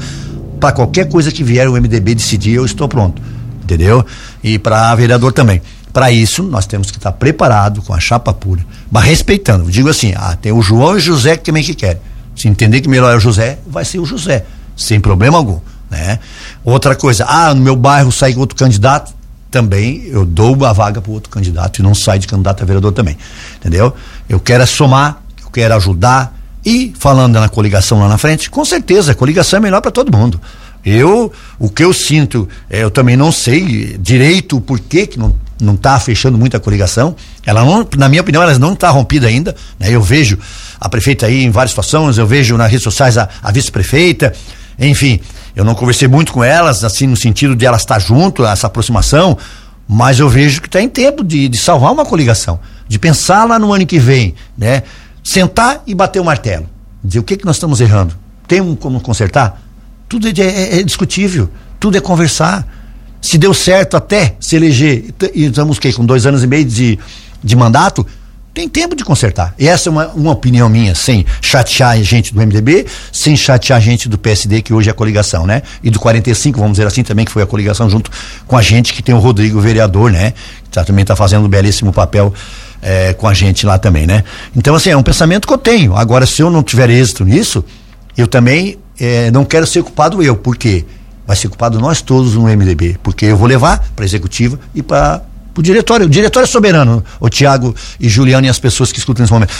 para 0.60 0.72
qualquer 0.72 1.08
coisa 1.08 1.32
que 1.32 1.42
vier 1.42 1.68
o 1.68 1.72
MDB 1.72 2.14
decidir, 2.14 2.54
eu 2.54 2.64
estou 2.64 2.86
pronto. 2.86 3.22
Entendeu? 3.62 4.04
E 4.44 4.58
para 4.58 4.94
vereador 4.94 5.32
também. 5.32 5.62
Para 5.92 6.10
isso, 6.10 6.42
nós 6.42 6.66
temos 6.66 6.90
que 6.90 6.98
estar 6.98 7.12
preparado 7.12 7.82
com 7.82 7.92
a 7.92 8.00
chapa 8.00 8.32
pura, 8.32 8.64
mas 8.90 9.04
respeitando. 9.04 9.64
Eu 9.64 9.70
digo 9.70 9.88
assim, 9.88 10.14
ah, 10.16 10.36
tem 10.40 10.52
o 10.52 10.62
João 10.62 10.94
e 10.94 10.98
o 10.98 11.00
José 11.00 11.36
que 11.36 11.44
também 11.44 11.62
que 11.62 11.74
querem. 11.74 12.00
Se 12.34 12.48
entender 12.48 12.80
que 12.80 12.88
melhor 12.88 13.12
é 13.12 13.16
o 13.16 13.20
José, 13.20 13.58
vai 13.66 13.84
ser 13.84 13.98
o 13.98 14.06
José, 14.06 14.44
sem 14.76 15.00
problema 15.00 15.38
algum, 15.38 15.60
né? 15.90 16.18
Outra 16.64 16.94
coisa, 16.94 17.24
ah, 17.28 17.54
no 17.54 17.60
meu 17.60 17.76
bairro 17.76 18.10
sai 18.10 18.34
outro 18.34 18.56
candidato, 18.56 19.12
também 19.50 20.04
eu 20.06 20.24
dou 20.24 20.64
a 20.64 20.72
vaga 20.72 21.00
para 21.00 21.12
outro 21.12 21.28
candidato 21.28 21.78
e 21.78 21.82
não 21.82 21.94
sai 21.94 22.18
de 22.18 22.26
candidato 22.26 22.62
a 22.62 22.66
vereador 22.66 22.92
também, 22.92 23.18
entendeu? 23.56 23.94
Eu 24.26 24.40
quero 24.40 24.62
é 24.62 24.66
somar, 24.66 25.22
eu 25.44 25.50
quero 25.50 25.74
ajudar 25.74 26.34
e 26.64 26.92
falando 26.98 27.34
na 27.34 27.48
coligação 27.48 27.98
lá 28.00 28.08
na 28.08 28.16
frente, 28.16 28.48
com 28.48 28.64
certeza 28.64 29.12
a 29.12 29.14
coligação 29.14 29.58
é 29.58 29.60
melhor 29.60 29.82
para 29.82 29.90
todo 29.90 30.16
mundo. 30.16 30.40
Eu, 30.84 31.30
o 31.58 31.68
que 31.68 31.84
eu 31.84 31.92
sinto, 31.92 32.48
é, 32.68 32.82
eu 32.82 32.90
também 32.90 33.16
não 33.16 33.30
sei 33.30 33.96
direito 33.98 34.56
o 34.56 34.60
porquê 34.60 35.06
que 35.06 35.18
não 35.18 35.34
não 35.62 35.74
está 35.74 35.98
fechando 36.00 36.36
muito 36.36 36.56
a 36.56 36.60
coligação. 36.60 37.14
Ela 37.44 37.64
não, 37.64 37.86
na 37.96 38.08
minha 38.08 38.20
opinião, 38.20 38.42
ela 38.42 38.58
não 38.58 38.72
está 38.72 38.90
rompida 38.90 39.26
ainda. 39.26 39.54
Né? 39.78 39.90
Eu 39.90 40.02
vejo 40.02 40.38
a 40.80 40.88
prefeita 40.88 41.26
aí 41.26 41.44
em 41.44 41.50
várias 41.50 41.70
situações, 41.70 42.18
eu 42.18 42.26
vejo 42.26 42.56
nas 42.56 42.70
redes 42.70 42.84
sociais 42.84 43.16
a, 43.16 43.28
a 43.42 43.52
vice-prefeita, 43.52 44.32
enfim, 44.78 45.20
eu 45.54 45.64
não 45.64 45.74
conversei 45.74 46.08
muito 46.08 46.32
com 46.32 46.42
elas, 46.42 46.82
assim, 46.82 47.06
no 47.06 47.16
sentido 47.16 47.54
de 47.54 47.64
elas 47.64 47.82
estar 47.82 47.98
junto, 47.98 48.44
essa 48.44 48.66
aproximação, 48.66 49.38
mas 49.86 50.18
eu 50.18 50.28
vejo 50.28 50.60
que 50.60 50.66
está 50.66 50.80
em 50.80 50.88
tempo 50.88 51.22
de, 51.22 51.48
de 51.48 51.58
salvar 51.58 51.92
uma 51.92 52.04
coligação, 52.04 52.58
de 52.88 52.98
pensar 52.98 53.44
lá 53.44 53.58
no 53.58 53.72
ano 53.72 53.86
que 53.86 53.98
vem, 53.98 54.34
né? 54.56 54.82
Sentar 55.22 55.82
e 55.86 55.94
bater 55.94 56.20
o 56.20 56.24
martelo, 56.24 56.68
dizer 57.04 57.20
o 57.20 57.22
que 57.22 57.36
que 57.36 57.44
nós 57.44 57.56
estamos 57.56 57.80
errando, 57.80 58.14
tem 58.48 58.60
um 58.60 58.74
como 58.74 59.00
consertar? 59.00 59.62
Tudo 60.08 60.26
é, 60.26 60.32
é, 60.40 60.80
é 60.80 60.82
discutível, 60.82 61.48
tudo 61.78 61.96
é 61.96 62.00
conversar. 62.00 62.66
Se 63.22 63.38
deu 63.38 63.54
certo 63.54 63.96
até 63.96 64.34
se 64.40 64.56
eleger, 64.56 65.14
e 65.32 65.44
estamos 65.46 65.78
que 65.78 65.92
com 65.92 66.04
dois 66.04 66.26
anos 66.26 66.42
e 66.42 66.46
meio 66.46 66.64
de, 66.64 66.98
de 67.42 67.56
mandato, 67.56 68.04
tem 68.52 68.68
tempo 68.68 68.94
de 68.94 69.04
consertar. 69.04 69.54
E 69.58 69.66
essa 69.66 69.88
é 69.88 69.90
uma, 69.90 70.08
uma 70.08 70.32
opinião 70.32 70.68
minha, 70.68 70.94
sem 70.94 71.24
chatear 71.40 71.92
a 71.92 72.02
gente 72.02 72.34
do 72.34 72.40
MDB, 72.40 72.84
sem 73.10 73.34
chatear 73.34 73.78
a 73.78 73.80
gente 73.80 74.08
do 74.08 74.18
PSD, 74.18 74.60
que 74.60 74.74
hoje 74.74 74.88
é 74.88 74.92
a 74.92 74.94
coligação, 74.94 75.46
né? 75.46 75.62
E 75.82 75.88
do 75.90 75.98
45, 75.98 76.58
vamos 76.58 76.72
dizer 76.72 76.86
assim, 76.86 77.02
também, 77.02 77.24
que 77.24 77.32
foi 77.32 77.42
a 77.42 77.46
coligação 77.46 77.88
junto 77.88 78.10
com 78.46 78.56
a 78.56 78.60
gente, 78.60 78.92
que 78.92 79.02
tem 79.02 79.14
o 79.14 79.18
Rodrigo, 79.18 79.58
vereador, 79.60 80.12
né? 80.12 80.34
Que 80.64 80.70
tá, 80.70 80.84
também 80.84 81.02
está 81.02 81.16
fazendo 81.16 81.46
um 81.46 81.48
belíssimo 81.48 81.92
papel 81.92 82.34
é, 82.82 83.14
com 83.14 83.26
a 83.26 83.32
gente 83.32 83.64
lá 83.64 83.78
também, 83.78 84.06
né? 84.06 84.22
Então, 84.54 84.74
assim, 84.74 84.90
é 84.90 84.96
um 84.96 85.02
pensamento 85.02 85.46
que 85.46 85.54
eu 85.54 85.58
tenho. 85.58 85.96
Agora, 85.96 86.26
se 86.26 86.42
eu 86.42 86.50
não 86.50 86.62
tiver 86.62 86.90
êxito 86.90 87.24
nisso, 87.24 87.64
eu 88.18 88.26
também 88.26 88.78
é, 89.00 89.30
não 89.30 89.44
quero 89.44 89.66
ser 89.66 89.82
culpado 89.82 90.22
eu, 90.22 90.36
por 90.36 90.56
quê? 90.56 90.84
Vai 91.26 91.36
ser 91.36 91.48
culpado 91.48 91.78
nós 91.78 92.00
todos 92.02 92.34
no 92.34 92.42
MDB, 92.42 92.98
porque 93.02 93.26
eu 93.26 93.36
vou 93.36 93.46
levar 93.46 93.78
para 93.94 94.04
a 94.04 94.06
executiva 94.06 94.58
e 94.74 94.82
para 94.82 95.22
o 95.56 95.62
diretório. 95.62 96.06
O 96.06 96.08
diretório 96.08 96.44
é 96.44 96.48
soberano, 96.48 97.04
o 97.20 97.28
Tiago 97.28 97.74
e 98.00 98.08
Juliano 98.08 98.46
e 98.46 98.50
as 98.50 98.58
pessoas 98.58 98.90
que 98.90 98.98
escutam 98.98 99.22
nesse 99.22 99.32
momento. 99.32 99.52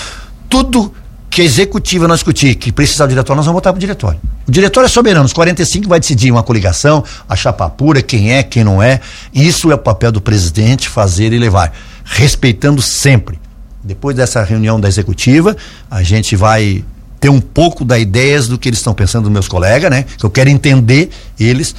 Tudo 0.48 0.92
que 1.33 1.40
a 1.40 1.44
executiva 1.44 2.07
não 2.07 2.14
discutir, 2.14 2.55
que 2.57 2.70
precisar 2.70 3.07
do 3.07 3.09
diretório, 3.09 3.38
nós 3.38 3.46
vamos 3.46 3.57
votar 3.57 3.72
para 3.72 3.79
o 3.79 3.81
diretório. 3.81 4.20
O 4.46 4.51
diretório 4.51 4.87
é 4.87 4.88
soberano, 4.88 5.25
os 5.25 5.33
45 5.33 5.88
vai 5.88 5.98
decidir 5.98 6.31
uma 6.31 6.42
coligação, 6.42 7.03
a 7.27 7.35
chapa 7.35 7.70
pura, 7.70 8.03
quem 8.03 8.33
é, 8.33 8.42
quem 8.42 8.62
não 8.62 8.83
é. 8.83 9.01
Isso 9.33 9.72
é 9.72 9.75
o 9.75 9.79
papel 9.79 10.12
do 10.12 10.20
presidente 10.20 10.90
fazer 10.90 11.33
e 11.33 11.38
levar, 11.38 11.72
respeitando 12.05 12.83
sempre. 12.83 13.40
Depois 13.83 14.14
dessa 14.14 14.42
reunião 14.44 14.79
da 14.79 14.88
executiva, 14.88 15.57
a 15.90 16.03
gente 16.03 16.37
vai 16.37 16.85
ter 17.22 17.30
um 17.30 17.40
pouco 17.40 17.85
da 17.85 17.98
ideias 17.98 18.48
do 18.48 18.58
que 18.58 18.68
eles 18.68 18.80
estão 18.80 18.92
pensando, 18.92 19.30
meus 19.30 19.46
colegas, 19.46 19.90
né? 19.90 20.04
Que 20.18 20.26
eu 20.26 20.30
quero 20.30 20.50
entender 20.50 21.08
eles 21.38 21.74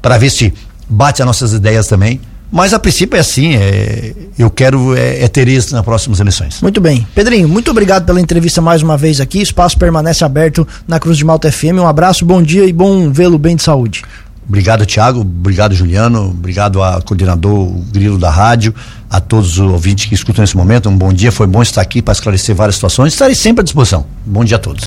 para 0.00 0.16
ver 0.16 0.30
se 0.30 0.52
bate 0.88 1.20
as 1.20 1.26
nossas 1.26 1.52
ideias 1.52 1.86
também 1.86 2.18
mas 2.50 2.72
a 2.72 2.78
princípio 2.78 3.16
é 3.16 3.20
assim, 3.20 3.56
é, 3.56 4.14
eu 4.38 4.48
quero 4.48 4.96
é, 4.96 5.24
é 5.24 5.28
ter 5.28 5.48
isso 5.48 5.74
nas 5.74 5.84
próximas 5.84 6.20
eleições. 6.20 6.62
Muito 6.62 6.80
bem. 6.80 7.06
Pedrinho, 7.14 7.48
muito 7.48 7.70
obrigado 7.70 8.06
pela 8.06 8.20
entrevista 8.20 8.62
mais 8.62 8.82
uma 8.82 8.96
vez 8.96 9.20
aqui. 9.20 9.42
Espaço 9.42 9.76
permanece 9.76 10.24
aberto 10.24 10.66
na 10.86 11.00
Cruz 11.00 11.18
de 11.18 11.24
Malta 11.24 11.50
FM. 11.50 11.80
Um 11.80 11.88
abraço, 11.88 12.24
bom 12.24 12.40
dia 12.40 12.64
e 12.64 12.72
bom 12.72 13.10
vê-lo 13.10 13.36
bem 13.36 13.56
de 13.56 13.62
saúde. 13.62 14.04
Obrigado, 14.48 14.86
Tiago. 14.86 15.20
Obrigado, 15.20 15.74
Juliano. 15.74 16.30
Obrigado 16.30 16.80
ao 16.80 17.02
coordenador 17.02 17.68
Grilo 17.90 18.16
da 18.16 18.30
Rádio, 18.30 18.72
a 19.10 19.20
todos 19.20 19.58
os 19.58 19.72
ouvintes 19.72 20.06
que 20.06 20.14
escutam 20.14 20.42
nesse 20.42 20.56
momento. 20.56 20.88
Um 20.88 20.96
bom 20.96 21.12
dia. 21.12 21.32
Foi 21.32 21.48
bom 21.48 21.62
estar 21.62 21.80
aqui 21.80 22.00
para 22.00 22.12
esclarecer 22.12 22.54
várias 22.54 22.76
situações. 22.76 23.12
Estarei 23.12 23.34
sempre 23.34 23.62
à 23.62 23.64
disposição. 23.64 24.06
Bom 24.24 24.44
dia 24.44 24.56
a 24.56 24.60
todos. 24.60 24.84